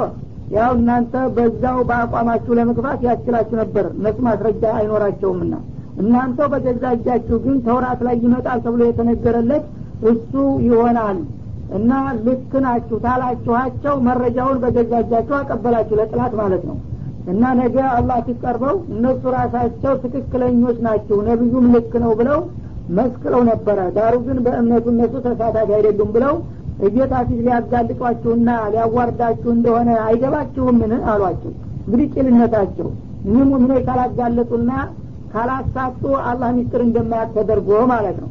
ያው 0.56 0.72
እናንተ 0.78 1.14
በዛው 1.36 1.78
በአቋማችሁ 1.88 2.52
ለመግፋት 2.58 3.00
ያስችላችሁ 3.08 3.56
ነበር። 3.62 3.84
እነሱ 3.94 4.18
ማስረጃ 4.26 4.64
አይኖራቸውምና 4.78 5.54
እናንተው 6.02 6.46
በገዛ 6.52 6.84
እጃችሁ 6.96 7.36
ግን 7.44 7.56
ተውራት 7.66 8.00
ላይ 8.06 8.16
ይመጣል 8.24 8.60
ተብሎ 8.66 8.82
የተነገረለት 8.88 9.64
እሱ 10.10 10.32
ይሆናል። 10.66 11.18
እና 11.76 11.90
ልክ 12.24 12.52
ናችሁ 12.64 12.96
ታላችኋቸው 13.04 13.94
መረጃውን 14.06 14.58
በገዛ 14.62 14.92
አቀበላችሁ 15.36 15.94
ለጥላት 16.00 16.32
ማለት 16.40 16.64
ነው። 16.70 16.76
እና 17.32 17.42
ነገ 17.58 17.76
አላህ 17.92 18.18
ሲቀርበው 18.26 18.76
እነሱ 18.94 19.22
ራሳቸው 19.36 19.92
ትክክለኞች 20.04 20.78
ናቸው 20.86 21.18
ነቢዩም 21.28 21.66
ልክ 21.74 21.92
ነው 22.04 22.12
ብለው 22.20 22.40
መስክረው 22.96 23.42
ነበረ። 23.50 23.78
ዳሩ 23.96 24.14
ግን 24.26 24.38
በእምነቱ 24.46 24.86
እነሱ 24.94 25.14
ተሳታፊ 25.26 25.68
አይደሉም 25.76 26.10
ብለው 26.16 26.34
እጌታ 26.86 27.14
ፊት 27.28 27.40
ሊያጋልጧችሁና 27.46 28.50
ሊያዋርዳችሁ 28.72 29.50
እንደሆነ 29.56 29.90
አይገባችሁምን 30.06 30.92
አሏቸው። 31.12 31.52
እንግዲህ 31.84 32.06
ቂልነታቸው 32.14 32.88
እኒህ 33.26 33.44
ሙሚኖች 33.50 33.82
ካላጋለጡና 33.88 34.70
ካላሳጡ 35.32 36.02
አላህ 36.30 36.48
ሚስጥር 36.56 36.80
እንደማያት 36.86 37.30
ተደርጎ 37.36 37.70
ማለት 37.92 38.16
ነው 38.22 38.30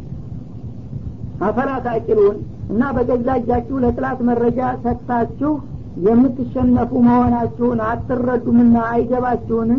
አፈላ 1.41 1.69
ታቂሉን 1.85 2.37
እና 2.71 2.81
በገዛ 2.95 3.27
እጃችሁ 3.39 3.77
ለጥላት 3.83 4.19
መረጃ 4.27 4.59
ሰጥታችሁ 4.83 5.51
የምትሸነፉ 6.05 6.91
መሆናችሁን 7.07 7.79
አትረዱምና 7.87 8.75
አይገባችሁን? 8.91 9.71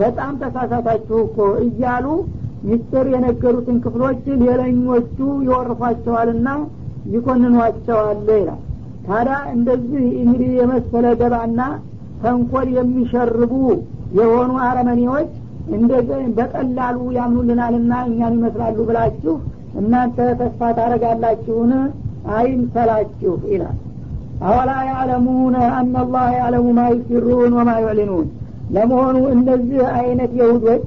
በጣም 0.00 0.32
ተሳሳታችሁ 0.42 1.18
እኮ 1.26 1.36
እያሉ 1.64 2.06
ሚስጥር 2.66 3.06
የነገሩትን 3.12 3.76
ክፍሎች 3.84 4.22
ሌለኞቹ 4.42 5.16
ይወርፏቸዋልና 5.46 6.48
ይኮንኗቸዋል 7.14 8.20
ይላል። 8.32 8.60
ታዲያ 9.06 9.36
እንደዚህ 9.54 10.04
እንግዲህ 10.22 10.50
የመሰለ 10.60 11.06
ደባና 11.20 11.60
ተንኮል 12.22 12.68
የሚሸርቡ 12.76 13.52
የሆኑ 14.18 14.52
አረመኔዎች 14.66 15.30
እንደዚህ 15.76 16.24
በቀላሉ 16.36 16.98
ያምኑልናልና 17.18 17.92
እኛን 18.08 18.34
ይመስላሉ 18.38 18.76
ብላችሁ 18.88 19.34
እናንተ 19.78 20.18
ተስፋ 20.40 20.60
ታደረጋላችሁን 20.76 21.72
አይምሰላችሁ 22.36 23.34
ይላል። 23.52 23.76
አወላ 24.46 24.70
ያዕለሙነ 24.88 25.56
አናላህ 25.76 26.26
ያዕለሙ 26.38 26.66
ማ 26.78 26.82
ዩሲሩን 26.94 27.52
ወማ 27.58 27.70
ዩዕሊኑን? 27.84 28.26
ለመሆኑ 28.74 29.16
እነዚህ 29.34 29.82
አይነት 29.98 30.32
የሁዶች 30.40 30.84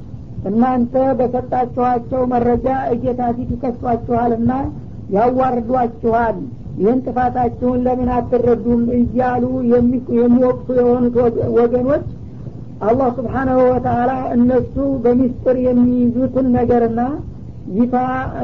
እናንተ 0.49 0.93
በሰጣችኋቸው 1.19 2.21
መረጃ 2.33 2.65
እጌታ 2.93 3.21
ፊት 3.37 3.49
ይከሷችኋልና 3.55 4.51
ያዋርዷችኋል። 5.15 6.37
ይህን 6.79 6.99
ጥፋታችሁን 7.05 7.79
ለምን 7.85 8.09
አትረዱም? 8.17 8.83
እያሉ 8.99 9.43
የሚወቅሱ 10.17 10.67
የሆኑት 10.79 11.15
ወገኖች 11.57 12.05
አላህ 12.81 13.07
ስብሓናሁ 13.17 13.57
ወተአላ 13.71 14.11
እነሱ 14.35 14.75
በሚስጥር 15.03 15.55
የሚይዙትን 15.65 16.47
ነገርና 16.57 17.01
ይፋ 17.77 17.93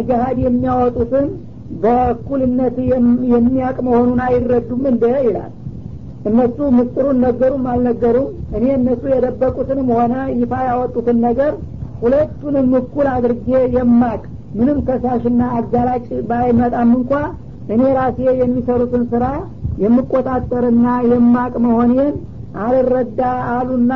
ገሀድ 0.10 0.38
የሚያወጡትን 0.44 1.28
በእኩልነት 1.84 2.76
የሚያቅ 3.34 3.78
መሆኑን 3.88 4.20
አይረዱም 4.26 4.84
እንደ 4.92 5.06
ይላል። 5.24 5.54
እነሱ 6.30 6.58
ምስጢሩን 6.76 7.18
ነገሩም 7.26 7.66
አልነገሩም 7.72 8.28
እኔ 8.58 8.66
እነሱ 8.78 9.04
የደበቁትንም 9.12 9.90
ሆነ 9.98 10.14
ይፋ 10.40 10.54
ያወጡትን 10.70 11.18
ነገር 11.28 11.52
ሁለቱንም 12.02 12.70
እኩል 12.80 13.08
አድርጌ 13.16 13.48
የማቅ 13.76 14.22
ምንም 14.58 14.80
ከሳሽና 14.88 15.42
አጋላጭ 15.58 16.08
ባይመጣም 16.30 16.92
እንኳ 17.00 17.12
እኔ 17.74 17.82
ራሴ 17.98 18.20
የሚሰሩትን 18.42 19.04
ስራ 19.12 19.26
የምቆጣጠርና 19.84 20.88
የማቅ 21.12 21.54
መሆኔን 21.66 22.14
አልረዳ 22.66 23.22
አሉና 23.56 23.94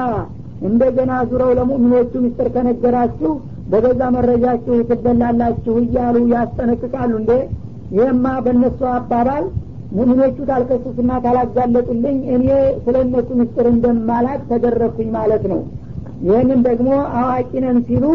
እንደገና 0.70 1.12
ዙረው 1.30 1.52
ለሙእሚኖቹ 1.58 2.12
ምስጢር 2.24 2.48
ከነገራችሁ 2.56 3.32
በገዛ 3.72 4.02
መረጃችሁ 4.16 4.76
ትበላላችሁ 4.90 5.74
እያሉ 5.82 6.16
ያስጠነቅቃሉ 6.34 7.12
እንዴ? 7.20 7.32
ይህማ 7.96 8.26
በእነሱ 8.46 8.80
አባባል 8.94 9.46
ሙእሚኖቹ 9.92 10.38
ታልከሱስና 10.50 11.12
ታላጋለጡልኝ 11.24 12.18
እኔ 12.36 12.48
ስለ 12.84 12.96
እነሱ 13.06 13.30
ምስጢር 13.40 13.68
እንደማላቅ 13.72 14.40
ተደረግኩኝ 14.50 15.08
ማለት 15.16 15.46
ነው። 15.52 15.62
ይህንን 16.28 16.60
ደግሞ 16.68 16.90
አዋቂ 17.20 17.52
ነን 17.64 17.78
ሲሉ 17.88 18.06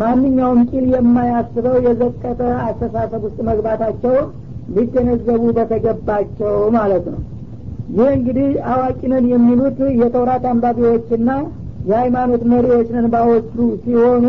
ማንኛውም 0.00 0.60
ቂል 0.70 0.86
የማያስበው 0.94 1.76
የዘቀጠ 1.86 2.40
አስተሳሰብ 2.66 3.22
ውስጥ 3.26 3.38
መግባታቸውን 3.48 4.26
ሊገነዘቡ 4.76 5.42
በተገባቸው 5.56 6.54
ማለት 6.76 7.06
ነው። 7.12 7.20
ይህ 7.96 8.10
እንግዲህ 8.16 8.48
አዋቂ 8.72 9.00
ነን 9.12 9.24
የሚሉት 9.32 9.78
የተውራት 10.02 10.44
አንባቢዎችና 10.50 11.30
የሃይማኖት 11.88 12.42
መሪዎች 12.52 12.88
ነን 12.96 13.06
ባዎቹ 13.14 13.52
ሲሆኑ 13.82 14.24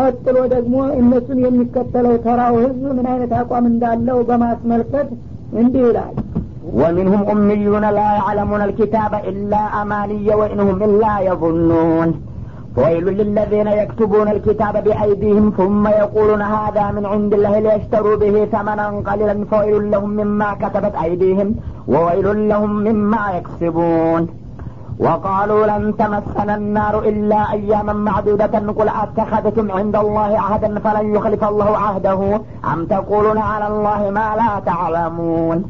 ቀጥሎ 0.00 0.36
ደግሞ 0.54 0.74
እነሱን 1.00 1.38
የሚከተለው 1.46 2.14
ተራው 2.26 2.54
ህዝብ 2.64 2.82
ምን 2.98 3.06
አይነት 3.12 3.32
አቋም 3.40 3.64
እንዳለው 3.72 4.20
በማስመልከት 4.30 5.08
እንዲህ 5.62 5.84
ይላል 5.90 6.14
ومنهم 6.80 7.22
أميون 7.32 7.84
لا 7.98 8.08
يعلمون 8.18 8.62
الكتاب 8.68 9.12
إلا 9.30 9.60
أماني 9.80 10.28
وإنهم 10.40 10.76
إلا 10.88 11.12
يظنون 11.28 12.08
ويل 12.76 13.06
للذين 13.18 13.68
يكتبون 13.82 14.28
الكتاب 14.28 14.74
بأيديهم 14.84 15.46
ثم 15.58 15.84
يقولون 16.02 16.42
هذا 16.56 16.84
من 16.96 17.04
عند 17.12 17.32
الله 17.34 17.54
ليشتروا 17.58 18.16
به 18.22 18.34
ثمنا 18.52 18.86
قليلا 19.08 19.36
فويل 19.50 19.84
لهم 19.92 20.10
مما 20.20 20.48
كتبت 20.62 20.94
أيديهم 21.04 21.48
وويل 21.88 22.26
لهم 22.50 22.72
مما 22.86 23.22
يكسبون 23.36 24.22
وقالوا 24.99 25.67
لن 25.67 25.97
تمسنا 25.97 26.55
النار 26.55 26.99
إلا 26.99 27.51
أياما 27.51 27.93
معدودة. 27.93 28.59
قل 28.79 28.89
أتخذتم 28.89 29.71
عند 29.71 29.95
الله 29.95 30.39
عهدا 30.39 30.79
فلن 30.79 31.15
يخلف 31.15 31.43
الله 31.43 31.77
عهده. 31.77 32.41
أم 32.73 32.85
تقولون 32.85 33.37
على 33.37 33.67
الله 33.67 34.09
ما 34.09 34.35
لا 34.35 34.59
تعلمون؟ 34.65 35.63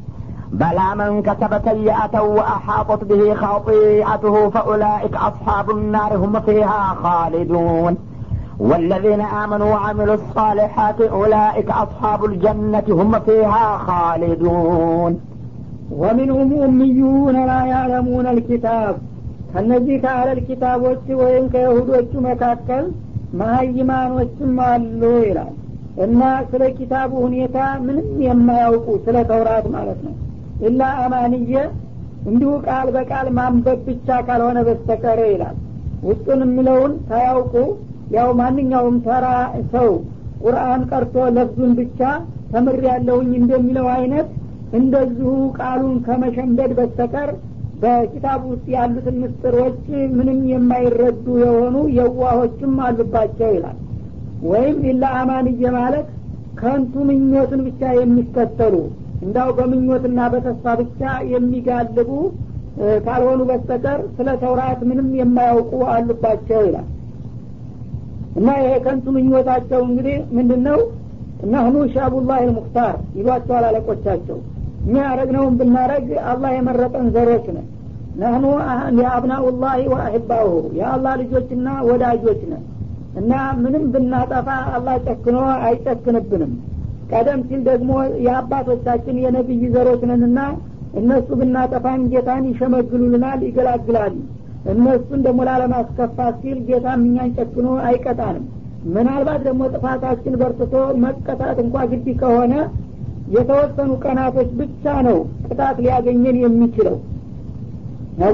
بلى 0.52 0.96
من 0.96 1.22
كسب 1.22 1.62
سيئة 1.66 2.22
وأحاطت 2.22 3.04
به 3.04 3.34
خطيئته 3.34 4.50
فأولئك 4.50 5.16
أصحاب 5.16 5.72
النار 5.72 6.16
هم 6.18 6.40
فيها 6.40 6.96
خالدون. 7.04 7.98
والذين 8.60 9.22
آمنوا 9.22 9.74
وعملوا 9.74 10.16
الصالحات 10.16 11.02
أولئك 11.02 11.70
أصحاب 11.70 12.26
الجنة 12.26 12.84
هم 12.90 13.20
فيها 13.20 13.78
خالدون. 13.78 15.20
ومنهم 15.92 16.62
أميون 16.64 17.46
لا 17.46 17.66
يعلمون 17.66 18.28
الكتاب. 18.28 18.98
ከነዚህ 19.58 19.96
ከአለል 20.02 20.40
ኪታቦች 20.48 21.06
ወይም 21.20 21.46
ከይሁዶቹ 21.54 22.12
መካከል 22.26 22.84
መሀይማኖችም 23.40 24.58
አሉ 24.66 25.02
ይላል። 25.24 25.54
እና 26.06 26.20
ስለ 26.50 26.64
ኪታቡ 26.76 27.12
ሁኔታ 27.24 27.58
ምንም 27.86 28.10
የማያውቁ 28.26 28.88
ስለ 29.06 29.16
ተውራት 29.30 29.66
ማለት 29.76 30.00
ነው። 30.08 30.14
ኢላ 30.68 30.82
አማንየ 31.06 31.56
እንዲሁ 32.28 32.52
ቃል 32.68 32.88
በቃል 32.98 33.28
ማንበብ 33.38 33.82
ብቻ 33.88 34.20
ካልሆነ 34.28 34.60
በስተቀረ 34.68 35.20
ይላል። 35.32 35.58
ውስጡን 36.04 36.44
የሚለውን 36.46 36.94
ሳያውቁ 37.10 37.56
ያው 38.18 38.30
ማንኛውም 38.42 38.98
ተራ 39.08 39.26
ሰው 39.74 39.90
ቁርአን 40.44 40.84
ቀርቶ 40.92 41.18
ለፍዙን 41.36 41.74
ብቻ 41.80 42.00
ተምር 42.54 42.80
ያለሁኝ 42.90 43.32
እንደሚለው 43.42 43.90
አይነት 43.98 44.30
እንደዚሁ 44.74 45.30
ቃሉን 45.60 45.98
ከመሸምደድ 46.06 46.74
በስተቀር 46.80 47.32
በኪታቡ 47.78 48.44
ውስጥ 48.52 48.66
ያሉትን 48.76 49.16
ምስጢሮች 49.24 49.82
ምንም 50.18 50.40
የማይረዱ 50.52 51.26
የሆኑ 51.44 51.76
የዋሆችም 51.98 52.74
አሉባቸው 52.86 53.50
ይላል። 53.56 53.78
ወይም 54.48 54.78
ኢላ 54.90 55.06
አማንየ 55.20 55.70
ማለት 55.78 56.08
ከንቱ 56.60 56.94
ምኞትን 57.10 57.62
ብቻ 57.68 57.82
የሚከተሉ 58.00 58.76
እንዳው 59.22 59.50
በምኞትና 59.58 60.20
በተስፋ 60.34 60.74
ብቻ 60.82 61.02
የሚጋልቡ 61.32 62.10
ካልሆኑ 63.06 63.42
በስተቀር 63.50 64.00
ስለ 64.16 64.30
ተውራት 64.42 64.82
ምንም 64.90 65.08
የማያውቁ 65.20 65.72
አሉባቸው 65.94 66.60
ይላል። 66.68 66.88
እና 68.40 68.50
ይሄ 68.60 68.74
ከንቱ 68.84 69.06
ምኞታቸው 69.16 69.82
እንግዲህ 69.88 70.18
ምንድን 70.38 70.62
ነው 70.68 70.80
ነህኑ 71.52 71.78
ሻቡላህ 71.94 72.40
ልሙክታር 72.48 72.96
ይሏቸዋል 73.18 73.66
አለቆቻቸው 73.70 74.38
እኛ 74.88 74.96
ያረግነውን 75.06 75.56
ብናረግ 75.60 76.08
አላህ 76.32 76.52
የመረጠን 76.56 77.08
ዘሮች 77.16 77.46
ነን። 77.56 77.68
ነህኑ 78.16 78.46
የአብናኡላህ 79.00 79.80
ወአሕባሁ 79.92 80.48
የአላህ 80.78 81.14
ልጆችና 81.22 81.68
ወዳጆች 81.90 82.42
ነን። 82.52 82.64
እና 83.20 83.34
ምንም 83.62 83.84
ብናጠፋ 83.94 84.48
አላህ 84.78 84.96
ጨክኖ 85.08 85.38
አይጨክንብንም። 85.68 86.54
ቀደም 87.12 87.42
ሲል 87.48 87.62
ደግሞ 87.70 87.92
የአባቶቻችን 88.26 89.22
የነቢይ 89.24 89.62
ዘሮች 89.76 90.02
ነንና 90.10 90.40
እነሱ 91.00 91.28
ብናጠፋን 91.40 92.02
ጌታን 92.12 92.44
ይሸመግሉልናል 92.52 93.40
ይገላግላሉ 93.48 94.16
እነሱን 94.72 95.20
ደግሞ 95.26 95.42
ላለማስከፋት 95.48 96.36
ሲል 96.42 96.58
ጌታም 96.70 97.02
እኛን 97.08 97.30
ጨክኖ 97.38 97.68
አይቀጣንም። 97.88 98.46
ምናልባት 98.96 99.42
ደግሞ 99.48 99.62
ጥፋታችን 99.74 100.34
በርትቶ 100.42 100.74
መቀጣት 101.04 101.58
እንኳ 101.64 101.86
ግዲ 101.92 102.08
ከሆነ 102.22 102.54
የተወሰኑ 103.36 103.92
ቀናቶች 104.04 104.50
ብቻ 104.60 104.94
ነው 105.08 105.18
ቅጣት 105.48 105.78
ሊያገኘን 105.86 106.38
የሚችለው። 106.44 106.98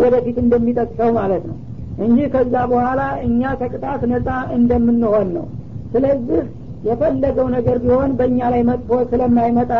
ወደፊት 0.04 0.38
እንደሚጠቅሰው 0.44 1.10
ማለት 1.18 1.44
ነው 1.50 1.58
እንጂ 2.04 2.20
ከዛ 2.34 2.54
በኋላ 2.72 3.02
እኛ 3.26 3.42
ከቅጣት 3.60 4.02
ነጻ 4.12 4.28
እንደምንሆን 4.58 5.28
ነው። 5.38 5.46
ስለዚህ 5.94 6.42
የፈለገው 6.88 7.48
ነገር 7.56 7.78
ቢሆን 7.84 8.12
በእኛ 8.20 8.40
ላይ 8.54 8.62
መጥፎ 8.70 9.00
ስለማይመጣ 9.12 9.74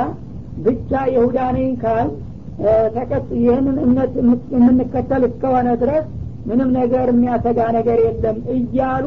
ብቻ 0.66 0.92
የሁዳ 1.14 1.38
ነኝ 1.56 1.72
ካል 1.84 2.10
ተቀጥ 2.96 3.26
ይህንን 3.40 3.78
እምነት 3.86 4.12
የምንከተል 4.56 5.24
እስከሆነ 5.30 5.70
ድረስ 5.82 6.06
ምንም 6.50 6.70
ነገር 6.78 7.08
የሚያሰጋ 7.14 7.60
ነገር 7.78 7.98
የለም 8.06 8.38
እያሉ 8.56 9.06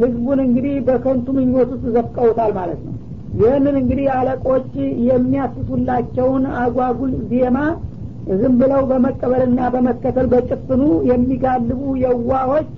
ህዝቡን 0.00 0.40
እንግዲህ 0.44 0.74
በከንቱ 0.88 1.26
ምኞት 1.38 1.70
ውስጥ 1.74 1.86
ዘፍቀውታል 1.96 2.50
ማለት 2.58 2.80
ነው 2.86 2.94
ይህንን 3.36 3.76
እንግዲህ 3.80 4.06
አለቆች 4.14 4.68
የሚያስሱላቸውን 5.08 6.44
አጓጉል 6.60 7.12
ዜማ 7.30 7.58
ዝም 8.40 8.54
ብለው 8.60 8.82
በመቀበልና 8.90 9.60
በመከተል 9.74 10.26
በጭፍኑ 10.32 10.82
የሚጋልቡ 11.10 11.82
የዋሆች 12.02 12.68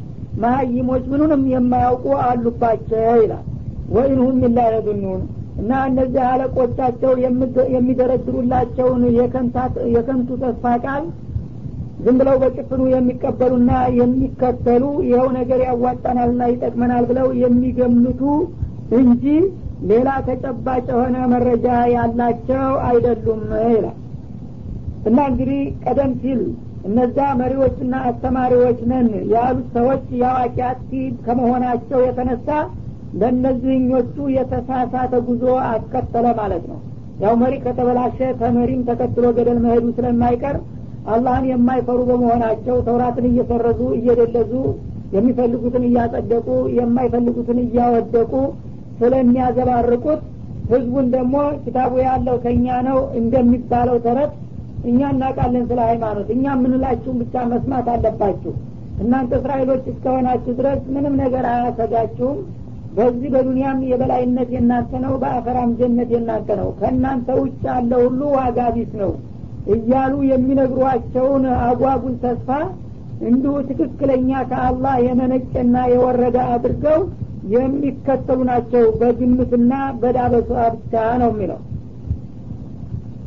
መሀይሞች 0.42 1.04
ምኑንም 1.12 1.42
የማያውቁ 1.52 2.04
አሉባቸው 2.26 3.00
ይላል። 3.22 3.46
ወኢንሁም 3.94 4.36
ኢላ 4.48 4.66
የظኑን 4.74 5.22
እና 5.60 5.70
እነዚህ 5.88 6.22
አለቆቻቸው 6.28 7.12
የሚደረድሩላቸውን 7.74 9.02
የከንቱ 9.94 10.28
ተስፋ 10.42 10.74
ቃል 10.84 11.04
ዝም 12.04 12.18
ብለው 12.20 12.36
በጭፍኑ 12.42 12.82
የሚቀበሉና 12.92 13.70
የሚከተሉ 13.98 14.84
ይኸው 15.08 15.26
ነገር 15.38 15.60
ያዋጣናልና 15.66 16.42
ይጠቅመናል 16.52 17.04
ብለው 17.10 17.26
የሚገምቱ 17.42 18.22
እንጂ 19.00 19.24
ሌላ 19.88 20.08
ተጨባጭ 20.26 20.86
የሆነ 20.90 21.16
መረጃ 21.32 21.66
ያላቸው 21.92 22.64
አይደሉም 22.88 23.42
ይላል። 23.68 23.96
እና 25.08 25.18
እንግዲህ 25.30 25.60
ቀደም 25.84 26.12
ሲል 26.22 26.40
እነዛ 26.86 27.18
መሪዎችና 27.40 27.94
አስተማሪዎች 28.10 28.78
ነን 28.90 29.08
ያሉት 29.32 29.66
ሰዎች 29.76 30.04
የአዋቂ 30.20 30.56
አጥፊ 30.68 30.90
ከመሆናቸው 31.26 32.00
የተነሳ 32.06 32.48
ለእነዚህኞቹ 33.20 34.16
የተሳሳተ 34.36 35.12
ጉዞ 35.28 35.44
አስከተለ 35.70 36.26
ማለት 36.40 36.64
ነው። 36.70 36.78
ያው 37.20 37.34
መሪ 37.40 37.54
ከተበላሸ 37.64 38.18
ተመሪም 38.40 38.82
ተከትሎ 38.88 39.24
ገደል 39.38 39.58
መሄዱ 39.64 39.86
ስለማይቀር 39.96 40.56
አላህን 41.12 41.44
የማይፈሩ 41.50 42.00
በመሆናቸው 42.10 42.76
ተውራትን 42.86 43.26
እየሰረዙ 43.30 43.80
እየደለዙ 43.98 44.52
የሚፈልጉትን 45.14 45.84
እያጸደቁ 45.88 46.48
የማይፈልጉትን 46.78 47.58
እያወደቁ 47.64 48.32
ስለሚያዘባርቁት 49.00 50.20
ህዝቡን 50.70 51.06
ደግሞ 51.14 51.34
ኪታቡ 51.62 51.92
ያለው 52.04 52.36
ከእኛ 52.42 52.66
ነው 52.88 52.98
እንደሚባለው 53.20 53.96
ተረት 54.04 54.32
እኛ 54.90 55.00
እናውቃለን 55.14 55.64
ስለ 55.70 55.80
ሃይማኖት። 55.88 56.28
እኛ 56.34 56.44
የምንላችሁም 56.54 57.16
ብቻ 57.22 57.42
መስማት 57.50 57.86
አለባችሁ። 57.94 58.52
እናንተ 59.02 59.30
እስራኤሎች 59.38 59.84
እስከሆናችሁ 59.92 60.52
ድረስ 60.58 60.82
ምንም 60.94 61.14
ነገር 61.22 61.44
አያሰጋችሁም። 61.52 62.38
በዚህ 62.96 63.28
በዱንያም 63.34 63.78
የበላይነት 63.90 64.48
የናንተ 64.54 64.92
ነው 65.04 65.12
በአፈራም 65.22 65.72
ጀነት 65.80 66.08
የናንተ 66.14 66.48
ነው። 66.60 66.68
ከእናንተ 66.80 67.28
ውጭ 67.40 67.60
ያለ 67.68 67.92
ሁሉ 68.04 68.20
ዋጋ 68.36 68.60
ቢስ 68.76 68.92
ነው 69.02 69.12
እያሉ 69.74 70.14
የሚነግሯቸውን 70.30 71.44
አጓጉል 71.66 72.14
ተስፋ 72.22 72.48
እንዲሁ 73.28 73.54
ትክክለኛ 73.68 74.30
ከአላህ 74.50 74.94
የመነጨና 75.06 75.76
የወረደ 75.92 76.38
አድርገው 76.52 77.00
የሚከተሉ 77.52 78.38
ናቸው። 78.50 78.84
በግምትና 79.00 79.72
በዳበሷ 80.00 80.50
ብቻ 80.74 80.92
ነው 81.22 81.30
የሚለው። 81.32 81.60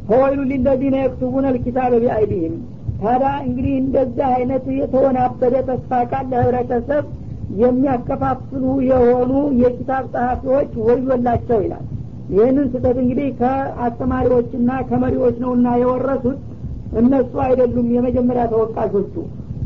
ፈወይሉ 0.08 0.40
ሊለዚነ 0.50 0.96
የክቱቡነ 1.02 1.46
ልኪታበ 1.56 1.94
ቢአይዲህም። 2.04 2.56
ታዲያ 3.02 3.32
እንግዲህ 3.46 3.74
እንደዚህ 3.80 4.26
አይነት 4.32 4.66
የተወናበደ 4.80 5.56
ተስፋ 5.70 5.92
ቃል 6.12 6.26
ለህብረተሰብ 6.34 7.06
የሚያከፋፍሉ 7.62 8.64
የሆኑ 8.90 9.32
የኪታብ 9.62 10.04
ጸሐፊዎች 10.14 10.72
ወዮላቸው 10.88 11.60
ይላል። 11.66 11.86
ይህንን 12.34 12.66
ስህተት 12.72 12.98
እንግዲህ 13.02 13.28
ከአስተማሪዎችና 13.40 14.70
ከመሪዎች 14.90 15.36
ነውና 15.44 15.70
የወረሱት። 15.82 16.40
እነሱ 17.00 17.34
አይደሉም 17.46 17.88
የመጀመሪያ 17.96 18.44
ተወቃሾቹ 18.52 19.14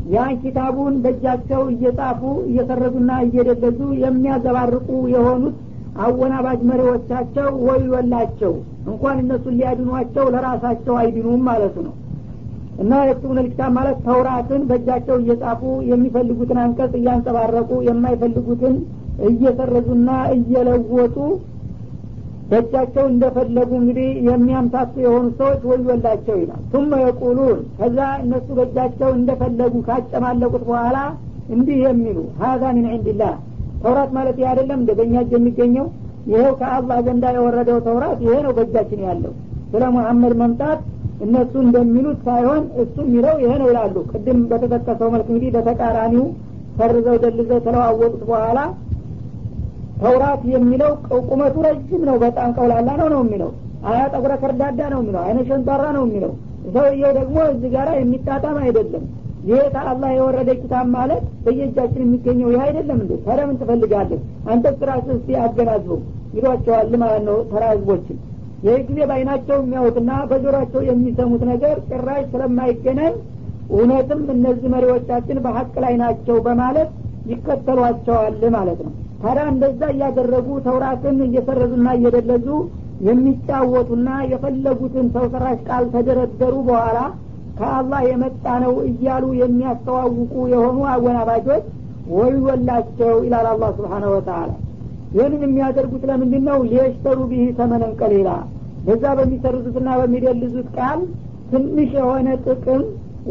ያን 0.08 0.34
ኪታቡን 0.42 0.94
በእጃቸው 1.04 1.62
እየጻፉ 1.72 2.20
እየሰረዙና 2.50 3.10
እየደለዙ 3.24 3.80
የሚያዘባርቁ 4.02 4.86
የሆኑት 5.14 5.56
አወናባጅ 6.04 6.60
መሪዎቻቸው 6.68 7.48
ወዮላቸው። 7.66 8.52
እንኳን 8.90 9.16
እነሱን 9.22 9.56
ሊያድኗቸው 9.58 10.26
ለራሳቸው 10.34 10.94
አይድኑም 11.00 11.42
ማለቱ 11.48 11.76
ነው። 11.86 11.94
እና 12.82 12.92
የክቱቡን 13.06 13.38
ልኪታብ 13.38 13.70
ማለት 13.78 13.96
ተውራትን 14.04 14.62
በእጃቸው 14.68 15.16
እየጻፉ 15.22 15.62
የሚፈልጉትን 15.90 16.58
አንቀጽ 16.64 16.92
እያንጸባረቁ 17.00 17.70
የማይፈልጉትን 17.88 18.76
እየሰረዙና 19.28 20.08
እየለወጡ 20.36 21.16
በእጃቸው 22.48 23.04
እንደፈለጉ 23.10 23.70
እንግዲህ 23.80 24.08
የሚያምታቱ 24.28 24.94
የሆኑ 25.04 25.24
ሰዎች 25.38 25.62
ወዮላቸው 25.70 26.36
ይላል። 26.42 26.60
ቱመ 26.72 26.90
የቁሉን 27.02 27.58
ከዛ 27.78 27.98
እነሱ 28.22 28.46
በእጃቸው 28.58 29.10
እንደፈለጉ 29.18 29.74
ካጨማለቁት 29.88 30.64
በኋላ 30.68 30.98
እንዲህ 31.54 31.78
የሚሉ 31.84 32.18
ሀዛ 32.40 32.62
ሚን 32.76 32.86
ዕንድላህ 32.94 33.34
ተውራት 33.82 34.10
ማለት 34.16 34.36
ይህ 34.40 34.46
አይደለም 34.50 34.78
እንደ 34.80 34.92
በእኛ 34.98 35.14
እጅ 35.24 35.32
የሚገኘው 35.36 35.86
ይኸው 36.28 36.54
ከአላህ 36.60 36.98
ዘንዳ 37.06 37.26
የወረደው 37.34 37.78
ተውራት 37.84 38.18
ይሄ 38.24 38.34
ነው 38.46 38.52
በእጃችን 38.56 39.02
ያለው። 39.08 39.32
ስለ 39.72 39.84
ሙሐመድ 39.94 40.34
መምጣት 40.40 40.80
እነሱ 41.24 41.52
እንደሚሉት 41.62 42.18
ሳይሆን 42.26 42.62
እሱ 42.82 42.96
የሚለው 43.06 43.34
ይሄ 43.42 43.52
ነው 43.62 43.68
ይላሉ። 43.70 43.96
ቅድም 44.12 44.40
በተጠቀሰው 44.50 45.08
መልክ 45.14 45.28
እንግዲህ 45.32 45.50
በተቃራኒው 45.56 46.26
ሰርዘው 46.78 47.16
ደልዘው 47.22 47.60
ተለዋወጡት 47.64 48.22
በኋላ 48.28 48.58
ተውራት 50.00 50.42
የሚለው 50.52 50.92
ቁመቱ 51.30 51.56
ረጅም 51.66 52.02
ነው 52.08 52.16
በጣም 52.24 52.50
ቀውላላ 52.56 52.88
ነው 53.00 53.08
ነው 53.14 53.20
የሚለው። 53.24 53.50
አያ 53.88 54.00
ጠጉረ 54.12 54.32
ከርዳዳ 54.42 54.80
ነው 54.92 55.00
የሚለው 55.02 55.22
አይነ 55.26 55.38
ሸንጧራ 55.48 55.84
ነው 55.96 56.04
የሚለው። 56.06 56.32
ሰውየው 56.74 57.12
ደግሞ 57.18 57.36
እዚህ 57.52 57.70
ጋር 57.74 57.88
የሚጣጣም 57.98 58.56
አይደለም። 58.64 59.04
ይሄ 59.48 59.58
ከአላህ 59.74 60.10
የወረደ 60.14 60.50
ኪታብ 60.60 60.86
ማለት 60.94 61.24
በየእጃችን 61.44 62.02
የሚገኘው 62.04 62.48
ይህ 62.54 62.62
አይደለም 62.66 62.98
እንዴ? 63.02 63.12
ታዲያ 63.26 63.44
ምን 63.48 63.56
አንተ 64.48 64.66
ስራስ 64.80 65.06
እስቲ 65.14 65.36
አገናዝበው 65.44 66.00
ይሏቸዋል 66.36 66.92
ማለት 67.02 67.22
ነው 67.28 67.38
ተራ 67.50 67.64
ህዝቦችን 67.72 68.18
ይህ 68.64 68.78
ጊዜ 68.86 68.98
በአይናቸው 69.08 69.58
የሚያዩትና 69.62 70.12
በጆሮቸው 70.30 70.80
የሚሰሙት 70.88 71.42
ነገር 71.50 71.76
ጭራሽ 71.90 72.24
ስለማይገናኝ 72.32 73.14
እውነትም 73.72 74.22
እነዚህ 74.34 74.68
መሪዎቻችን 74.74 75.38
በሀቅ 75.44 75.74
ላይ 75.84 75.94
ናቸው 76.02 76.36
በማለት 76.46 76.90
ይከተሏቸዋል 77.32 78.42
ማለት 78.56 78.80
ነው 78.86 78.92
ታዲያ 79.18 79.44
እንደዛ 79.52 79.80
እያደረጉ 79.92 80.48
ተውራትን 80.66 81.16
እየሰረዙና 81.26 81.88
እየደለዙ 81.98 82.48
የሚጫወቱና 83.08 84.08
የፈለጉትን 84.30 85.06
ሰው 85.14 85.24
ሰራሽ 85.32 85.58
ቃል 85.68 85.84
ተደረደሩ 85.94 86.54
በኋላ 86.68 86.98
ከአላህ 87.58 88.00
የመጣ 88.08 88.46
ነው 88.64 88.74
እያሉ 88.90 89.24
የሚያስተዋውቁ 89.40 90.34
የሆኑ 90.52 90.78
አወናባጆች 90.92 91.64
ወዮላቸው 92.12 93.14
ይላል 93.26 93.46
አላህ 93.52 93.70
ስብሓነሁ 93.78 94.10
ወተአላ 94.14 94.50
ይህንን 95.14 95.42
የሚያደርጉት 95.46 96.02
ለምንድን 96.10 96.44
ነው 96.48 96.58
ሊየሽተሩ 96.66 97.18
ቢህ 97.30 97.50
ተመነን 97.58 97.92
ቀሊላ። 98.00 98.30
በዛ 98.86 99.04
በሚሰርዙትና 99.18 99.88
በሚደልዙት 100.00 100.68
ቃል 100.76 101.00
ትንሽ 101.52 101.90
የሆነ 101.98 102.28
ጥቅም 102.46 102.82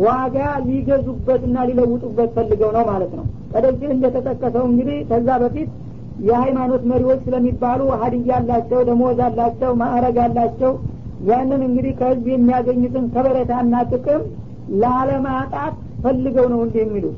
ዋጋ 0.06 0.38
ሊገዙበትና 0.68 1.58
ሊለውጡበት 1.70 2.30
ፈልገው 2.38 2.72
ነው 2.76 2.84
ማለት 2.92 3.12
ነው 3.20 3.26
ቀደም 3.52 3.76
ሲል 3.80 3.92
እንደተጠቀሰው 3.96 4.64
እንግዲህ 4.70 4.98
ከዛ 5.10 5.30
በፊት 5.44 5.70
የሃይማኖት 6.28 6.84
መሪዎች 6.92 7.20
ስለሚባሉ 7.26 7.82
ሀዲያ 8.02 8.36
አላቸው 8.40 8.80
ደሞዝ 8.88 9.20
አላቸው 9.28 9.72
ማዕረግ 9.82 10.18
አላቸው። 10.24 10.72
ያንን 11.28 11.62
እንግዲህ 11.68 11.94
ከህዝብ 12.00 12.26
የሚያገኙትን 12.32 13.06
ከበረታና 13.14 13.76
ጥቅም 13.92 14.24
ላለማጣት 14.82 15.74
ፈልገው 16.04 16.48
ነው 16.54 16.60
እንዲህ 16.66 16.82
የሚሉት? 16.84 17.16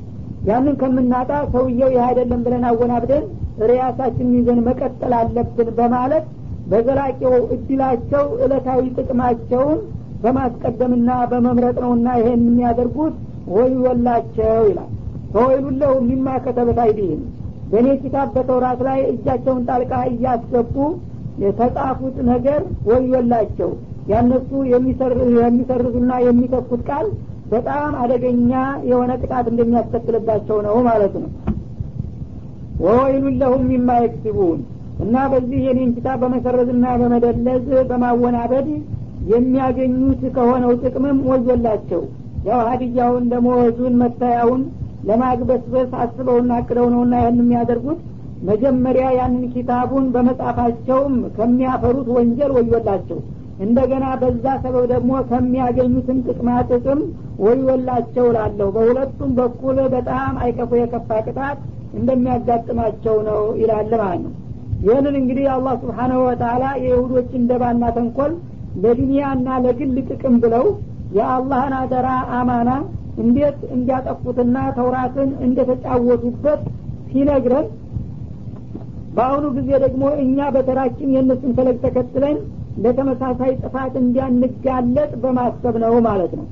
ያንን 0.48 0.74
ከምናጣ 0.80 1.30
ሰውየው 1.54 1.90
ይህ 1.94 2.02
አይደለም 2.06 2.42
ብለን 2.44 2.64
አወናብደን 2.68 3.24
ሪያሳችንን 3.70 4.36
ይዘን 4.38 4.60
መቀጠል 4.68 5.12
አለብን 5.18 5.68
በማለት 5.78 6.24
በዘላቂው 6.70 7.34
እድላቸው 7.54 8.24
እለታዊ 8.44 8.84
ጥቅማቸውን 8.98 9.78
በማስቀደምና 10.22 11.10
በመምረጥ 11.30 11.76
ነውና 11.84 12.08
ይሄን 12.20 12.42
የሚያደርጉት 12.48 13.14
ወዮላቸው 13.54 14.58
ይላል 14.70 14.90
ፈወይሉለሁ 15.30 15.92
ሚማ 16.08 16.28
ከተበት 16.44 16.78
አይዲህም። 16.84 17.22
በእኔ 17.72 17.88
ኪታብ 18.02 18.28
በተውራት 18.36 18.80
ላይ 18.86 19.00
እጃቸውን 19.10 19.62
ጣልቃ 19.68 19.92
እያስገቡ 20.10 20.76
የተጻፉት 21.42 22.16
ነገር 22.30 22.60
ወዮላቸው። 22.88 23.70
ያነሱ 24.10 24.50
የሚሰርዙና 25.42 26.12
የሚተኩት 26.26 26.82
ቃል 26.88 27.06
በጣም 27.52 27.92
አደገኛ 28.02 28.50
የሆነ 28.90 29.12
ጥቃት 29.22 29.46
እንደሚያስከትልባቸው 29.52 30.58
ነው 30.66 30.76
ማለት 30.88 31.14
ነው። 31.22 31.30
ወወይሉን 32.84 33.36
ለሁም 33.40 33.62
ሚማ 33.70 33.90
የክስቡን 34.02 34.60
እና 35.04 35.16
በዚህ 35.32 35.60
የኔን 35.66 35.90
ኪታብ 35.96 36.18
በመሰረዝና 36.22 36.86
በመደለዝ 37.00 37.66
በማወናበድ 37.90 38.68
የሚያገኙት 39.32 40.22
ከሆነው 40.36 40.72
ጥቅምም 40.82 41.18
ወዮላቸው። 41.30 42.02
ያው 42.48 42.60
ሀዲያውን 42.68 43.24
ደመወዙን 43.32 43.94
መታያውን 44.02 44.62
ለማግበስበስ 45.08 45.90
አስበውና 46.02 46.52
አቅደው 46.58 46.86
ነውና 46.94 47.14
ያን 47.22 47.38
የሚያደርጉት 47.40 48.00
መጀመሪያ 48.48 49.06
ያንን 49.18 49.44
ኪታቡን 49.54 50.04
በመጻፋቸውም 50.14 51.14
ከሚያፈሩት 51.36 52.08
ወንጀል 52.16 52.52
ወዮላቸው። 52.56 53.18
እንደገና 53.64 54.04
በዛ 54.20 54.44
ሰበብ 54.62 54.84
ደግሞ 54.92 55.10
ከሚያገኙትን 55.30 56.18
ጥቅማ 56.26 56.50
ጥቅም 56.70 57.00
ወዮላቸው 57.44 58.26
ላለሁ 58.36 58.68
በሁለቱም 58.76 59.32
በኩል 59.38 59.78
በጣም 59.94 60.32
አይከፉ 60.44 60.70
የከፋ 60.80 61.10
ቅጣት 61.26 61.58
እንደሚያጋጥማቸው 62.00 63.16
ነው 63.28 63.42
ይላል 63.60 63.90
ማለት 64.00 64.22
ነው። 64.24 64.32
ይህንን 64.84 65.16
እንግዲህ 65.20 65.46
አላህ 65.54 65.74
ስብሓናሁ 65.82 66.20
ወተላ 66.28 66.64
የይሁዶችን 66.84 67.42
ደባና 67.50 67.84
ተንኮል 67.96 68.32
ለዱንያና 68.82 69.48
ለግል 69.64 69.96
ጥቅም 70.10 70.36
ብለው 70.44 70.64
የአላህን 71.16 71.74
አደራ 71.80 72.08
አማና 72.38 72.70
እንዴት 73.18 73.58
እንዲያጠፉትና 73.74 74.56
ተውራትን 74.76 75.30
እንደተጫወቱበት 75.46 76.62
ሲነግረን 77.10 77.66
በአሁኑ 79.14 79.44
ጊዜ 79.56 79.70
ደግሞ 79.84 80.02
እኛ 80.22 80.48
በተራችን 80.54 81.12
የእነሱን 81.14 81.54
ፈለግ 81.56 81.76
ተከትለን 81.84 82.36
ለተመሳሳይ 82.82 83.52
ጥፋት 83.62 83.94
እንዲያንጋለጥ 84.00 85.10
በማሰብ 85.22 85.76
ነው 85.84 85.94
ማለት 86.06 86.32
ነው። 86.38 86.46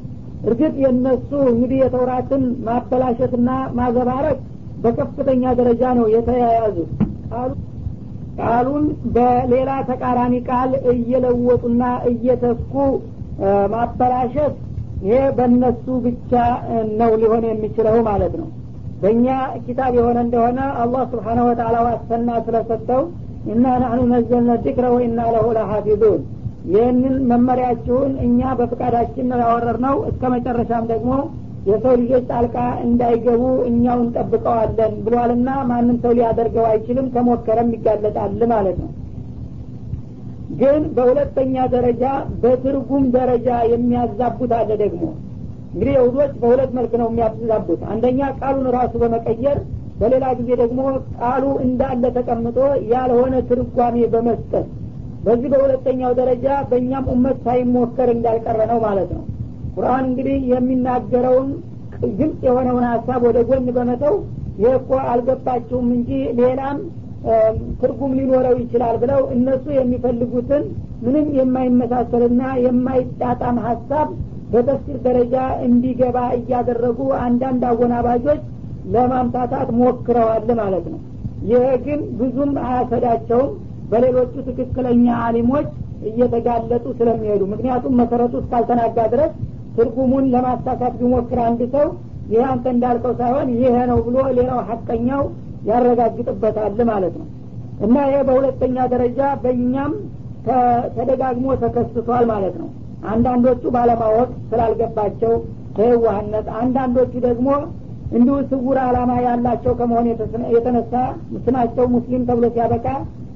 እርግጥ 0.45 0.75
የእነሱ 0.83 1.31
እንግዲህ 1.53 1.79
የተውራትን 1.83 2.43
ማበላሸትና 2.67 3.49
ማዘባረቅ 3.79 4.37
በከፍተኛ 4.83 5.53
ደረጃ 5.61 5.83
ነው 5.99 6.07
የተያያዙት። 6.15 6.91
ቃሉን 8.41 8.85
በሌላ 9.15 9.71
ተቃራኒ 9.89 10.35
ቃል 10.49 10.73
እየለወጡና 10.93 11.83
እየተኩ 12.11 12.75
ማበላሸት 13.73 14.55
ይሄ 15.03 15.19
በእነሱ 15.37 15.85
ብቻ 16.05 16.33
ነው 17.01 17.11
ሊሆን 17.21 17.45
የሚችለው 17.49 17.97
ማለት 18.09 18.35
ነው። 18.41 18.49
በእኛ 19.03 19.27
ኪታብ 19.67 19.93
የሆነ 19.99 20.19
እንደሆነ 20.27 20.61
አላህ 20.83 21.03
ስብሓነ 21.13 21.41
ወተላ 21.49 21.77
ዋሰና 21.87 22.31
ስለሰጠው 22.47 23.03
እና 23.53 23.65
ናህኑ 23.83 24.01
ነዘልነ 24.13 24.53
ዚክረ 24.65 24.87
ወኢና 24.95 25.21
ለሁ 25.35 25.47
ለሐፊዙን። 25.57 26.23
ይህንን 26.71 27.15
መመሪያችሁን 27.31 28.13
እኛ 28.27 28.41
በፍቃዳችን 28.59 29.29
ነው 29.33 29.39
ያወረር 29.45 29.77
ነው 29.87 29.97
እስከ 30.11 30.23
መጨረሻም 30.35 30.87
ደግሞ 30.91 31.13
የሰው 31.69 31.95
ልጆች 32.01 32.25
ጣልቃ 32.31 32.57
እንዳይገቡ 32.87 33.43
እኛው 33.71 33.99
እንጠብቀዋለን 34.05 34.93
ብሏልና 35.07 35.51
ማንም 35.71 35.97
ሰው 36.05 36.13
ሊያደርገው 36.19 36.67
አይችልም። 36.71 37.07
ከሞከረም 37.15 37.71
ይጋለጣል 37.77 38.43
ማለት 38.53 38.79
ነው 38.83 38.91
ግን 40.59 40.83
በሁለተኛ 40.97 41.65
ደረጃ 41.73 42.05
በትርጉም 42.43 43.05
ደረጃ 43.17 43.49
የሚያዛቡት 43.73 44.53
አለ 44.59 44.71
ደግሞ። 44.83 45.03
እንግዲህ 45.73 45.93
የሁዶች 45.97 46.33
በሁለት 46.43 46.71
መልክ 46.77 46.93
ነው 47.01 47.09
የሚያዛቡት። 47.11 47.81
አንደኛ 47.93 48.21
ቃሉን 48.41 48.69
ራሱ 48.77 48.93
በመቀየር 49.03 49.59
በሌላ 50.01 50.27
ጊዜ 50.39 50.51
ደግሞ 50.61 50.81
ቃሉ 51.19 51.45
እንዳለ 51.65 52.05
ተቀምጦ 52.17 52.59
ያልሆነ 52.93 53.35
ትርጓሜ 53.49 53.97
በመስጠት። 54.13 54.67
በዚህ 55.25 55.49
በሁለተኛው 55.53 56.13
ደረጃ 56.19 56.47
በእኛም 56.71 57.07
ኡመት 57.15 57.39
ሳይሞከር 57.47 58.11
እንዳልቀረ 58.15 58.59
ነው 58.71 58.79
ማለት 58.87 59.11
ነው። 59.17 59.25
ቁርአን 59.75 60.05
እንግዲህ 60.11 60.37
የሚናገረውን 60.53 61.49
ግልጽ 62.19 62.41
የሆነውን 62.47 62.85
ሀሳብ 62.91 63.21
ወደ 63.29 63.39
ጎን 63.49 63.67
በመተው 63.77 64.15
ይህ 64.59 64.73
እኮ 64.79 64.91
አልገባችሁም 65.11 65.89
እንጂ 65.97 66.11
ሌላም 66.41 66.79
ትርጉም 67.81 68.13
ሊኖረው 68.19 68.55
ይችላል 68.63 68.97
ብለው 69.03 69.23
እነሱ 69.35 69.65
የሚፈልጉትን 69.77 70.65
ምንም 71.05 71.27
የማይመሳሰልና 71.39 72.43
የማይጣጣም 72.65 73.57
ሀሳብ 73.67 74.09
በተፍሲር 74.53 74.99
ደረጃ 75.07 75.35
እንዲገባ 75.67 76.19
እያደረጉ 76.39 77.01
አንዳንድ 77.25 77.63
አወናባጆች 77.71 78.41
ለማምታታት 78.95 79.69
ሞክረዋል 79.81 80.47
ማለት 80.61 80.87
ነው። 80.93 81.01
ይህ 81.49 81.67
ግን 81.85 82.01
ብዙም 82.21 82.53
አያሰዳቸውም። 82.65 83.51
በሌሎቹ 83.91 84.33
ትክክለኛ 84.49 85.07
አሊሞች 85.27 85.69
እየተጋለጡ 86.09 86.87
ስለሚሄዱ 86.99 87.43
ምክንያቱም 87.53 87.97
መሰረቱ 88.01 88.35
እስካልተናጋ 88.43 88.99
ድረስ 89.15 89.33
ትርጉሙን 89.77 90.25
ለማሳካት 90.35 90.95
ቢሞክር 91.01 91.39
አንድ 91.47 91.61
ሰው 91.75 91.87
ይህ 92.31 92.43
አንተ 92.51 92.65
እንዳልከው 92.75 93.13
ሳይሆን 93.21 93.49
ይሄ 93.57 93.75
ነው 93.91 93.99
ብሎ 94.07 94.17
ሌላው 94.39 94.59
ሀቀኛው 94.71 95.23
ያረጋግጥበታል 95.69 96.79
ማለት 96.91 97.15
ነው። 97.21 97.27
እና 97.87 97.97
ይሄ 98.07 98.21
በሁለተኛ 98.29 98.77
ደረጃ 98.93 99.21
በእኛም 99.43 99.93
ተደጋግሞ 100.97 101.47
ተከስቷል 101.63 102.25
ማለት 102.33 102.55
ነው። 102.63 102.69
አንዳንዶቹ 103.11 103.63
ባለማወቅ 103.75 104.31
ስላልገባቸው 104.51 105.35
በየዋህነት 105.77 106.47
አንዳንዶቹ 106.61 107.13
ደግሞ 107.27 107.49
እንዲሁ 108.13 108.37
ስውር 108.51 108.79
አላማ 108.85 109.13
ያላቸው 109.27 109.73
ከመሆን 109.81 110.07
የተነሳ 110.55 110.93
ስማቸው 111.45 111.87
ሙስሊም 111.95 112.23
ተብሎ 112.29 112.47
ሲያበቃ 112.55 112.87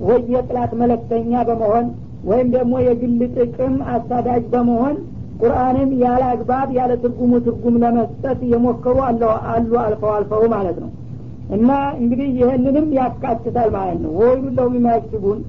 ወይ 0.09 0.20
የጥላት 0.35 0.73
መለክተኛ 0.83 1.43
በመሆን 1.49 1.87
ወይም 2.31 2.49
ደግሞ 2.55 2.75
የግል 2.87 3.20
ጥቅም 3.37 3.75
አሳዳጅ 3.95 4.45
በመሆን 4.53 4.97
ቁርአንን 5.41 5.91
ያለ 6.03 6.23
አግባብ 6.33 6.68
ያለ 6.79 6.93
ትርጉሙ 7.03 7.33
ትርጉም 7.47 7.77
ለመስጠት 7.85 8.41
የሞከሩ 8.53 8.97
አሉ 9.07 9.23
አልፈው 9.85 10.11
አልፈው 10.16 10.45
ማለት 10.55 10.77
ነው 10.83 10.91
እና 11.53 11.70
እንግዲህ 11.98 12.28
ይህንንም 12.38 12.86
ያካትታል 12.98 13.68
ማለት 13.74 13.98
ነው። 14.05 14.12
ወይሉ 14.20 14.44
ለው 14.57 14.68
የሚያስቡን 14.72 15.40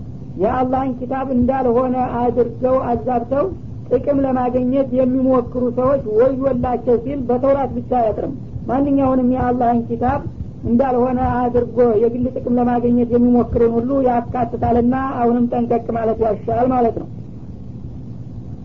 የአላህን 0.42 0.92
ኪታብ 1.00 1.28
እንዳልሆነ 1.36 1.96
አድርገው 2.22 2.78
አዛብተው 2.92 3.46
ጥቅም 3.90 4.20
ለማግኘት 4.26 4.90
የሚሞክሩ 5.00 5.64
ሰዎች 5.78 6.04
ወዮላቸው 6.18 6.96
ሲል 7.04 7.20
በተውራት 7.28 7.72
ብቻ 7.78 7.92
አያጥርም። 8.00 8.34
ማንኛውንም 8.68 9.30
የአላህን 9.36 9.82
ኪታብ 9.90 10.22
እንዳልሆነ 10.64 11.20
አድርጎ 11.40 11.78
የግል 12.02 12.26
ጥቅም 12.36 12.56
ለማግኘት 12.60 13.10
የሚሞክርን 13.16 13.72
ሁሉ 13.78 13.92
ያካትታልና 14.08 14.96
አሁንም 15.20 15.46
ጠንቀቅ 15.54 15.86
ማለት 15.98 16.20
ያሻል 16.26 16.68
ማለት 16.74 16.98
ነው። 17.02 17.10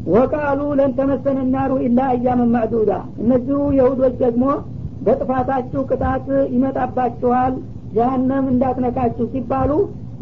ወቃሉ 0.08 0.60
ለን 0.78 0.92
ናሩ 1.52 1.72
ኢላ 1.86 2.00
አያመን 2.12 2.50
ማዕዱዳ 2.54 2.92
እነዚሁ 3.22 3.58
የሁዶች 3.78 4.14
ደግሞ 4.22 4.44
በጥፋታችሁ 5.06 5.80
ቅጣት 5.90 6.26
ይመጣባችኋል 6.54 7.54
ጀሀነም 7.96 8.46
እንዳትነካችሁ 8.52 9.26
ሲባሉ 9.32 9.70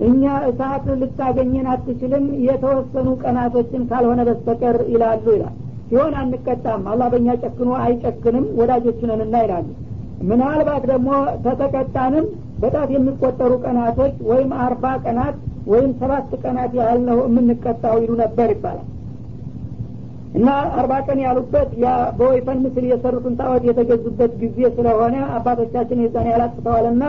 እኛ 0.06 0.22
እሳት 0.48 0.86
ልታገኘን 1.00 1.66
አትችልም 1.72 2.24
የተወሰኑ 2.46 3.08
ቀናቶችን 3.22 3.86
ካልሆነ 3.90 4.20
በስተቀር 4.28 4.76
ይላሉ 4.92 5.24
ይላል። 5.36 5.54
ሲሆን 5.88 6.14
አንቀጣም 6.20 6.82
አላህ 6.92 7.06
በእኛ 7.12 7.28
ጨክኖ 7.42 7.70
አይጨክንም 7.82 8.46
ወዳጆችነንና 8.58 9.36
ይላሉ። 9.44 9.66
ምናልባት 10.28 10.84
ደግሞ 10.90 11.08
ተተቀጣንም 11.44 12.26
በጣት 12.62 12.90
የሚቆጠሩ 12.94 13.52
ቀናቶች 13.64 14.14
ወይም 14.30 14.52
አርባ 14.64 14.84
ቀናት 15.04 15.36
ወይም 15.66 15.90
ሰባት 16.00 16.30
ቀናት 16.42 16.72
ያህል 16.80 17.00
ነው 17.08 17.18
የምንቀጣው 17.26 17.96
ይሉ 18.02 18.12
ነበር 18.22 18.50
ይባላል 18.54 18.86
እና 20.36 20.48
አርባ 20.78 20.92
ቀን 21.06 21.18
ያሉበት 21.24 21.68
በወይፈን 22.18 22.58
ምስል 22.64 22.84
የሰሩትን 22.90 23.34
ጣዖት 23.40 23.62
የተገዙበት 23.68 24.32
ጊዜ 24.42 24.58
ስለሆነ 24.76 25.16
አባቶቻችን 25.36 26.02
የዛን 26.04 26.26
ያህል 26.30 26.42
አጥፍተዋልና 26.46 27.04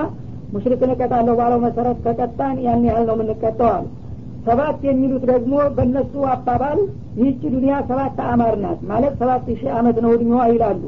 ሙሽሪክን 0.53 0.91
እቀጣለሁ 0.93 1.33
ባለው 1.39 1.59
መሰረት 1.65 1.97
ከቀጣን 2.05 2.55
ያን 2.65 2.83
ያህል 2.89 3.05
ነው 3.09 3.15
የምንቀጠው 3.17 3.79
ሰባት 4.47 4.79
የሚሉት 4.87 5.23
ደግሞ 5.31 5.53
በእነሱ 5.77 6.13
አባባል 6.33 6.79
ይህች 7.17 7.41
ዱኒያ 7.53 7.75
ሰባት 7.89 8.17
አማር 8.27 8.55
ናት 8.61 8.81
ማለት 8.91 9.13
ሰባት 9.21 9.45
ሺህ 9.51 9.71
አመት 9.79 9.97
ነው 10.03 10.11
እድሜዋ 10.15 10.41
ይላሉ። 10.51 10.81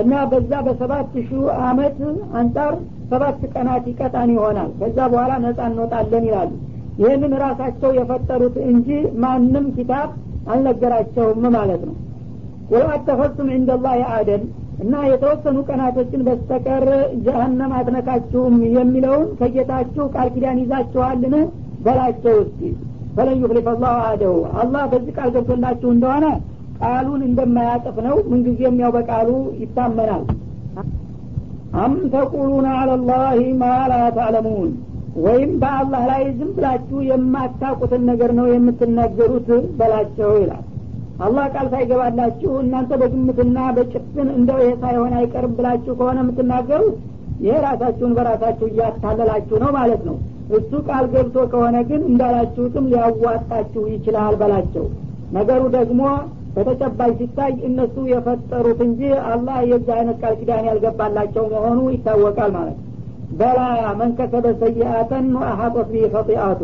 እና 0.00 0.14
በዛ 0.30 0.52
በሰባት 0.66 1.12
ሺህ 1.18 1.30
አመት 1.68 1.98
አንጻር 2.40 2.72
ሰባት 3.12 3.38
ቀናት 3.52 3.84
ይቀጣን 3.90 4.30
ይሆናል። 4.34 4.70
ከዛ 4.80 4.98
በኋላ 5.12 5.32
ነጻ 5.44 5.60
እንወጣለን 5.70 6.24
ይላሉ። 6.28 6.50
ይህንን 7.02 7.32
ራሳቸው 7.44 7.90
የፈጠሩት 7.98 8.56
እንጂ 8.70 8.88
ማንም 9.24 9.66
ኪታብ 9.76 10.08
አልነገራቸውም 10.46 11.44
ማለት 11.56 11.82
ነው። 11.88 11.96
ወይም 12.70 12.90
አተፈቱም 12.94 13.48
እንደላህ 13.54 14.00
አደን 14.16 14.42
እና 14.82 14.94
የተወሰኑ 15.10 15.58
ቀናቶችን 15.68 16.20
በስተቀር 16.26 16.84
ጀሀነም 17.24 17.72
አትነካችሁም 17.78 18.56
የሚለውን 18.76 19.24
ከጌታችሁ 19.40 20.04
ቃል 20.14 20.28
ኪዳን 20.34 20.60
ይዛችኋልን? 20.62 21.34
በላቸው 21.84 22.36
እስቲ 22.44 22.60
ፈለን 23.16 23.40
ዩክሊፍ 23.42 23.66
አላሁ 23.72 23.94
አደው 24.08 24.36
አላህ 24.60 24.82
በዚህ 24.92 25.12
ቃል 25.16 25.30
ገብቶላችሁ 25.34 25.88
እንደሆነ 25.94 26.26
ቃሉን 26.80 27.22
እንደማያጥፍ 27.28 27.96
ነው። 28.06 28.16
ምንጊዜም 28.30 28.76
ያው 28.82 28.90
በቃሉ 28.96 29.28
ይታመናል። 29.62 30.24
አም 31.78 31.94
ተቁሉነ 32.12 32.66
አለላህ 32.80 33.24
ማ 33.56 33.64
ላ 33.90 33.96
ታዕለሙን 34.16 34.70
ወይም 35.24 35.50
በአላህ 35.60 36.02
ላይ 36.10 36.22
ዝም 36.38 36.50
ብላችሁ 36.56 36.98
የማታውቁትን 37.08 38.02
ነገር 38.10 38.30
ነው 38.38 38.46
የምትናገሩት 38.50 39.48
በላቸው 39.78 40.30
ይላል። 40.38 40.64
አላህ 41.20 41.44
ቃል 41.54 41.66
ሳይገባላችሁ 41.72 42.50
እናንተ 42.62 42.90
በግምትና 43.00 43.58
በጭፍን 43.76 44.28
እንደው 44.36 44.58
ይሄ 44.62 44.72
ሳይሆን 44.82 45.14
አይቀርም 45.18 45.54
ብላችሁ 45.58 45.92
ከሆነ 46.00 46.18
የምትናገሩት 46.22 46.96
ይሄ 47.42 47.54
ራሳችሁን 47.66 48.12
በራሳችሁ 48.18 48.66
እያታለላችሁ 48.70 49.56
ነው 49.64 49.70
ማለት 49.78 50.02
ነው። 50.08 50.16
እሱ 50.56 50.70
ቃል 50.88 51.06
ገብቶ 51.12 51.38
ከሆነ 51.52 51.76
ግን 51.88 52.02
እንዳላችሁትም 52.10 52.88
ሊያዋጣችሁ 52.92 53.82
ይችላል 53.94 54.34
በላቸው። 54.40 54.84
ነገሩ 55.32 55.62
ደግሞ 55.76 56.02
በተጨባጭ 56.54 57.10
ሲታይ 57.18 57.52
እነሱ 57.68 57.96
የፈጠሩት 58.12 58.78
እንጂ 58.86 59.00
አላህ 59.32 59.58
የዚህ 59.70 59.92
አይነት 59.98 60.16
ቃል 60.22 60.34
ኪዳን 60.40 60.66
ያልገባላቸው 60.68 61.44
መሆኑ 61.52 61.80
ይታወቃል 61.94 62.52
ማለት 62.56 62.76
ነው 62.78 62.87
بلى 63.38 63.60
من 64.00 64.18
كسب 64.18 64.46
سيئة 64.62 65.26
أحاطت 65.48 65.88
به 65.92 66.04
خطيئته 66.14 66.60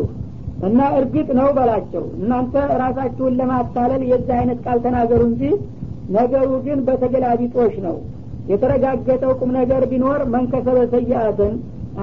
እና 0.66 0.80
እርግጥ 0.98 1.28
ነው 1.38 1.48
በላቸው። 1.56 2.04
እናንተ 2.18 2.54
ራሳችሁን 2.82 3.36
ለማታለል 3.40 4.02
የዚህ 4.10 4.34
አይነት 4.38 4.58
ቃል 4.66 4.78
ተናገሩ 4.84 5.22
እንጂ 5.30 5.42
ነገሩ 6.10 6.50
ግን 6.66 6.78
በተገላቢጦሽ 6.86 7.74
ነው። 7.86 7.96
የተረጋገጠው 8.48 9.32
ቁም 9.38 9.50
ነገር 9.58 9.82
ቢኖር 9.90 10.20
من 10.34 10.52
كسب 10.52 10.78
سيئة 10.94 11.54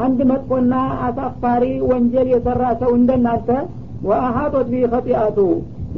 አንድ 0.01 0.20
መጥፎና 0.30 0.74
አሳፋሪ 1.05 1.64
ወንጀል 1.89 2.28
የሰራ 2.34 2.64
ሰው 2.82 2.91
እንደናንተ 2.99 3.49
وأحاطت 4.03 4.67
به 4.71 4.84
خطيئته 4.93 5.38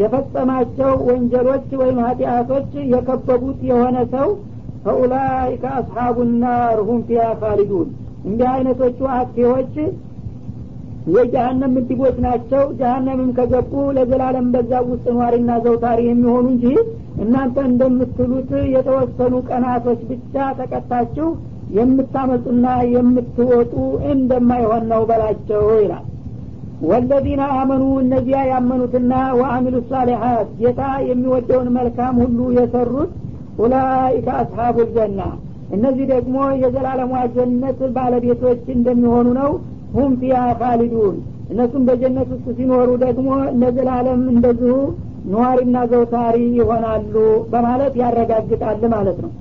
የፈጸማቸው 0.02 0.94
ወንጀሎች 1.10 1.68
ወይም 1.82 1.98
ኃጢአቶች 2.06 2.72
የከበቡት 2.94 3.60
የሆነ 3.70 3.98
ሰው 4.14 4.30
ፈኡላይከ 4.86 5.64
አስሓቡ 5.80 6.18
ናር 6.40 6.80
ሁም 6.88 7.00
ፊያ 7.08 7.26
ካሊዱን 7.42 7.90
እንዲህ 8.24 8.48
አይነቶቹ 8.52 9.00
አክቴዎች 9.16 9.74
የጀሀነም 11.14 11.72
ምድቦች 11.76 12.18
ናቸው። 12.26 12.62
ጀሀነምም 12.80 13.32
ከገቡ 13.38 13.72
ለዘላለም 13.98 14.46
በዛ 14.54 14.72
ውስጥ 14.90 15.06
ኗሪና 15.18 15.52
ዘውታሪ 15.66 16.00
የሚሆኑ 16.08 16.46
እንጂ 16.54 16.66
እናንተ 17.24 17.58
እንደምትሉት 17.70 18.52
የተወሰኑ 18.76 19.34
ቀናቶች 19.50 20.00
ብቻ 20.12 20.36
ተቀጣችሁ 20.60 21.28
የምታመጡና 21.78 22.66
የምትወጡ 22.94 23.74
እንደማይሆን 24.14 24.84
ነው 24.92 25.02
በላቸው 25.10 25.64
ይላል። 25.78 26.06
ወለዚነ 26.84 27.42
አመኑ 27.58 27.84
እነዚያ 28.02 28.40
ያመኑትና 28.52 29.12
ወአሚሉ 29.40 29.76
ሳሊሐት 29.92 30.50
ጌታ 30.62 30.82
የሚወደውን 31.10 31.70
መልካም 31.78 32.16
ሁሉ 32.24 32.40
የሰሩት 32.58 33.12
ኡላይከ 33.60 34.28
አስሓቡ 34.42 34.76
ልጀና 34.84 35.22
እነዚህ 35.74 36.06
ደግሞ 36.12 36.38
የዘላለሟ 36.62 37.14
ጀነት 37.36 37.80
ባለቤቶች 37.96 38.64
እንደሚሆኑ 38.76 39.28
ነው። 39.40 39.52
ሁም 39.96 40.12
ፊያ 40.20 40.38
ካሊዱን 40.60 41.16
እነሱም 41.52 41.84
በጀነት 41.88 42.30
ውስጥ 42.34 42.48
ሲኖሩ 42.58 42.90
ደግሞ 43.04 43.30
ለዘላለም 43.62 44.22
እንደዚሁ 44.34 44.76
ነዋሪና 45.32 45.78
ዘውታሪ 45.92 46.38
ይሆናሉ 46.60 47.16
በማለት 47.52 47.94
ያረጋግጣል 48.02 48.82
ማለት 48.94 49.18
ነው። 49.26 49.32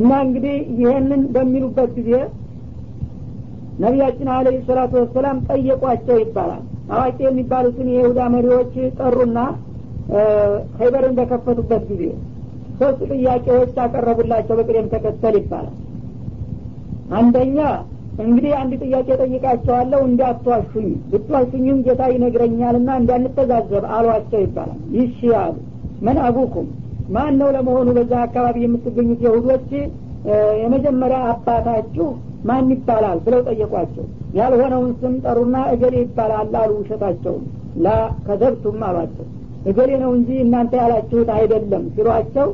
እና 0.00 0.10
እንግዲህ 0.26 0.56
ይህንን 0.80 1.22
በሚሉበት 1.34 1.90
ጊዜ 1.98 2.12
ነቢያችን 3.80 4.28
አለ 4.34 4.48
ሰላቱ 4.66 4.92
ወሰላም 5.02 5.36
ጠየቋቸው 5.48 6.16
ይባላል። 6.22 6.62
አዋቂ 6.92 7.18
የሚባሉትን 7.26 7.88
የይሁዳ 7.92 8.20
መሪዎች 8.34 8.72
ጠሩና 8.98 9.38
ኸይበርን 10.78 11.14
በከፈቱበት 11.18 11.82
ጊዜ 11.90 12.02
ሶስት 12.80 13.00
ጥያቄዎች 13.12 13.74
አቀረቡላቸው 13.84 14.54
በቅደም 14.58 14.86
ተከተል 14.92 15.34
ይባላል። 15.40 15.76
አንደኛ 17.18 17.58
እንግዲህ 18.22 18.52
አንድ 18.60 18.72
ጥያቄ 18.84 19.08
ጠይቃቸዋለሁ 19.22 20.00
እንዳትዋሹኝ 20.08 20.88
ብትዋሹኝም 21.10 21.78
ጌታ 21.86 22.02
ይነግረኛልና 22.12 22.90
እንዳንተዛዘብ 23.00 23.84
አሏቸው 23.96 24.40
ይባላል። 24.44 24.80
ይሺ 24.96 25.20
አሉ። 25.40 25.56
መን 26.06 26.18
አቡኩም? 26.26 26.68
ማን 27.14 27.34
ነው 27.40 27.48
ለመሆኑ 27.54 27.88
በዛ 27.96 28.12
አካባቢ 28.26 28.56
የምትገኙት 28.64 29.20
የሁዶች? 29.26 29.70
የመጀመሪያ 30.62 31.18
አባታችሁ 31.30 32.06
ማን 32.48 32.66
ይባላል 32.74 33.18
ብለው 33.24 33.40
ጠየቋቸው። 33.48 34.04
ያልሆነውን 34.38 34.90
ስም 35.00 35.14
ጠሩና 35.24 35.56
እገሌ 35.74 35.94
ይባላል 36.02 36.54
አሉ 36.60 36.72
ውሸታቸውን 36.80 37.44
ላ 37.84 37.88
ከዘብቱም 38.26 38.82
አሏቸው። 38.88 39.26
እገሌ 39.70 39.90
ነው 40.02 40.10
እንጂ 40.18 40.30
እናንተ 40.44 40.72
ያላችሁት 40.82 41.30
አይደለም 41.36 41.82
ሲሏቸው 41.96 42.48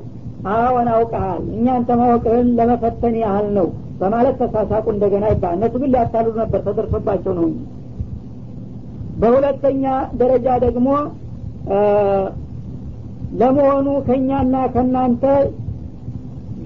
አዎን 0.52 0.88
አውቀሃል። 0.92 1.42
እኛንተ 1.54 1.90
ማወቅህን 2.00 2.48
ለመፈተን 2.58 3.14
ያህል 3.22 3.46
ነው። 3.56 3.68
በማለት 4.00 4.34
ተሳሳቁ 4.42 4.86
እንደገና 4.94 5.24
ይባላል። 5.32 5.56
እነሱ 5.58 5.74
ግን 5.82 5.90
ሊያታሉ 5.92 6.26
ነበር 6.40 6.60
ተደርሶባቸው 6.66 7.32
ነው 7.38 7.46
በሁለተኛ 9.20 9.84
ደረጃ 10.20 10.46
ደግሞ 10.64 10.88
ለመሆኑ 13.40 13.86
ከእኛና 14.06 14.56
ከእናንተ 14.74 15.22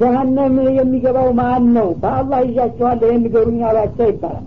ጀሀነም 0.00 0.56
የሚገባው 0.78 1.28
ማን 1.38 1.64
ነው? 1.76 1.88
በአላህ 2.02 2.40
ይዣቸዋለሁ 2.46 3.08
የሚገሩኝ 3.10 3.60
አሏቸው 3.68 4.06
ይባላል። 4.12 4.44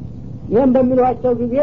ይህም 0.51 0.71
በሚሏቸው 0.75 1.33
ጊዜ 1.41 1.55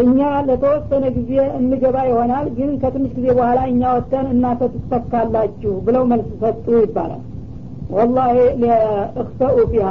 እኛ 0.00 0.18
ለተወሰነ 0.46 1.04
ጊዜ 1.14 1.30
እንገባ 1.58 1.96
ይሆናል 2.08 2.46
ግን 2.56 2.70
ከትንሽ 2.80 3.12
ጊዜ 3.18 3.26
በኋላ 3.36 3.60
እኛ 3.70 3.82
ወጥተን 3.94 4.26
እናንተ 4.32 4.62
ትተካላችሁ 4.74 5.72
ብለው 5.86 6.02
መልስ 6.10 6.28
ሰጡ 6.42 6.66
ይባላል። 6.82 7.22
ወላሂ 7.94 8.36
እክተኡ 9.22 9.56
ፊሃ 9.70 9.86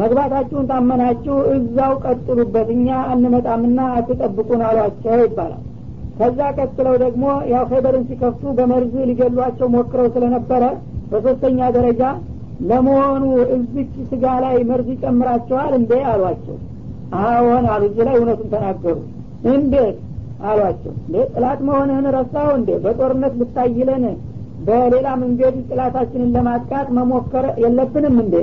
መግባታችሁን 0.00 0.66
ታመናችሁ 0.70 1.36
እዛው 1.54 1.92
ቀጥሉበት 2.04 2.68
እኛ 2.74 2.88
አንመጣምና 3.12 3.78
አትጠብቁን 3.96 4.60
አሏቸው 4.68 5.22
ይባላል። 5.24 5.62
ከዛ 6.18 6.40
ቀጥለው 6.58 6.94
ደግሞ 7.02 7.24
ያው 7.52 7.64
ኸይበርን 7.70 8.04
ሲከፍቱ 8.08 8.52
በመርዝ 8.58 8.94
ሊገሏቸው 9.10 9.68
ሞክረው 9.74 10.08
ስለነበረ 10.16 10.64
በሶስተኛ 11.12 11.70
ደረጃ 11.76 12.02
ለመሆኑ 12.70 13.24
እዚች 13.54 13.94
ስጋ 14.10 14.24
ላይ 14.44 14.56
መርዝ 14.70 14.88
ይጨምራቸዋል 14.94 15.72
እንዴ 15.78 15.92
አሏቸው። 16.10 16.58
አዎን 17.22 17.64
አሉ። 17.72 17.82
እዚህ 17.88 18.04
ላይ 18.08 18.16
እውነቱን 18.18 18.50
ተናገሩ 18.52 18.96
እንዴት 19.50 19.98
አሏቸው። 20.44 20.92
እንዴ 20.98 21.16
ጥላት 21.32 21.60
መሆንህን 21.68 22.06
ረሳው 22.16 22.48
እንዴ? 22.58 22.70
በጦርነት 22.84 23.34
ልታይለን 23.40 24.04
በሌላ 24.66 25.08
መንገድ 25.22 25.54
ጥላታችንን 25.68 26.32
ለማጥቃት 26.36 26.88
መሞከር 26.98 27.46
የለብንም 27.62 28.16
እንዴ? 28.24 28.34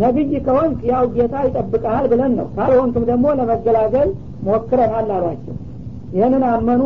ነቢይ 0.00 0.32
ከሆንክ 0.46 0.78
ያው 0.90 1.04
ጌታ 1.14 1.34
ይጠብቀሃል 1.46 2.06
ብለን 2.12 2.32
ነው። 2.38 2.46
ካልሆንክም 2.56 3.04
ደግሞ 3.10 3.26
ለመገላገል 3.38 4.08
ሞክረናል 4.48 5.10
አሏቸው። 5.16 5.54
ይህንን 6.16 6.44
አመኑ። 6.50 6.82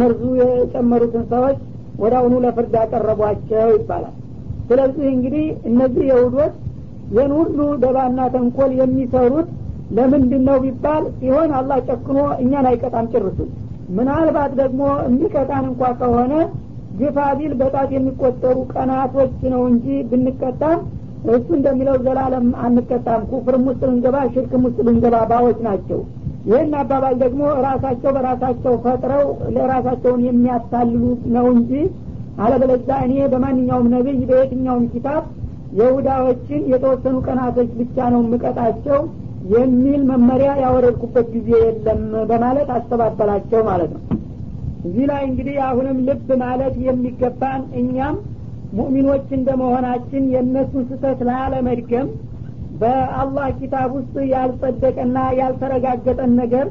መርዙ 0.00 0.22
የጨመሩትን 0.40 1.24
ሰዎች 1.32 1.58
ወደ 1.98 2.12
አሁኑ 2.20 2.34
ለፍርድ 2.44 2.74
ያቀረቧቸው 2.80 3.70
ይባላል። 3.76 4.14
ስለዚህ 4.68 5.06
እንግዲህ 5.14 5.46
እነዚህ 5.70 6.04
የሁዶች 6.10 6.54
ይህን 7.12 7.32
ሁሉ 7.38 7.58
ደባና 7.82 8.20
ተንኮል 8.34 8.70
የሚሰሩት 8.80 9.48
ለምንድን 9.96 10.42
ነው 10.48 10.56
ቢባል 10.64 11.04
ሲሆን 11.18 11.50
አላህ 11.58 11.78
ጨክኖ 11.88 12.18
እኛን 12.42 12.66
አይቀጣም 12.70 13.08
ጭርሱን 13.12 13.50
ምናልባት 13.96 14.52
ደግሞ 14.60 14.82
የሚቀጣን 15.06 15.64
እንኳ 15.70 15.90
ከሆነ 16.00 16.34
ግፋ 17.00 17.18
በጣት 17.60 17.90
የሚቆጠሩ 17.94 18.56
ቀናቶች 18.72 19.36
ነው 19.52 19.62
እንጂ 19.70 19.86
ብንቀጣም 20.10 20.78
እሱ 21.30 21.48
እንደሚለው 21.56 21.96
ዘላለም 22.04 22.46
አንቀጣም። 22.64 23.22
ኩፍርም 23.30 23.64
ውስጥ 23.68 23.82
ልንገባ 23.88 24.16
ሽርክም 24.32 24.62
ውስጥ 24.66 24.78
ልንገባ 24.88 25.16
ባዎች 25.30 25.58
ናቸው። 25.66 26.00
ይህን 26.46 26.72
አባባል 26.78 27.14
ደግሞ 27.22 27.42
ራሳቸው 27.66 28.10
በራሳቸው 28.16 28.74
ፈጥረው 28.84 29.24
ለራሳቸውን 29.56 30.22
የሚያታልሉ 30.28 31.02
ነው 31.36 31.46
እንጂ 31.54 31.72
አለበለዛ 32.42 32.88
እኔ 33.06 33.14
በማንኛውም 33.32 33.88
ነቢይ 33.94 34.20
በየትኛውም 34.30 34.86
ኪታብ 34.92 35.22
የሁዳዎችን 35.78 36.62
የተወሰኑ 36.72 37.16
ቀናቶች 37.26 37.70
ብቻ 37.78 38.08
ነው 38.14 38.20
የምቀጣቸው 38.24 38.98
የሚል 39.52 40.00
መመሪያ 40.10 40.50
ያወረድኩበት 40.62 41.26
ጊዜ 41.34 41.50
የለም 41.62 42.02
በማለት 42.30 42.68
አስተባበላቸው 42.76 43.62
ማለት 43.70 43.92
ነው። 43.96 44.02
እዚህ 44.84 45.04
ላይ 45.10 45.22
እንግዲህ 45.28 45.56
አሁንም 45.66 45.98
ልብ 46.06 46.28
ማለት 46.42 46.74
የሚገባን 46.86 47.62
እኛም 47.80 48.14
ሙእሚኖች 48.72 49.26
እንደመሆናችን 49.38 50.22
የእነሱን 50.34 50.84
ስህተት 50.90 51.20
ላለመድገም 51.28 52.08
በአላህ 52.80 53.46
ኪታብ 53.58 53.90
ውስጥ 53.98 54.14
ያልጸደቀና 54.32 55.18
ያልተረጋገጠን 55.40 56.32
ነገር 56.40 56.66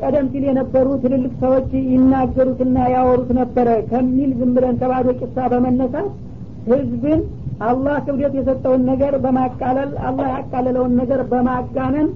ቀደም 0.00 0.26
ሲል 0.32 0.44
የነበሩ 0.48 0.86
ትልልቅ 1.02 1.32
ሰዎች 1.42 1.68
ይናገሩትና 1.92 2.78
ያወሩት 2.94 3.30
ነበረ 3.38 3.68
ከሚል 3.90 4.32
ዝም 4.40 4.50
ብለን 4.56 4.74
ከባዶ 4.80 5.08
ቂሳ 5.20 5.46
በመነሳት 5.52 6.10
ህዝብን 6.68 7.20
አላህ 7.60 7.96
ክብደት 8.06 8.34
የሰጠውን 8.36 8.82
ነገር 8.84 9.14
በማቃለል 9.24 9.90
አላህ 10.08 10.28
ያቃለለውን 10.34 10.92
ነገር 10.96 11.20
በማጋነን 11.30 12.08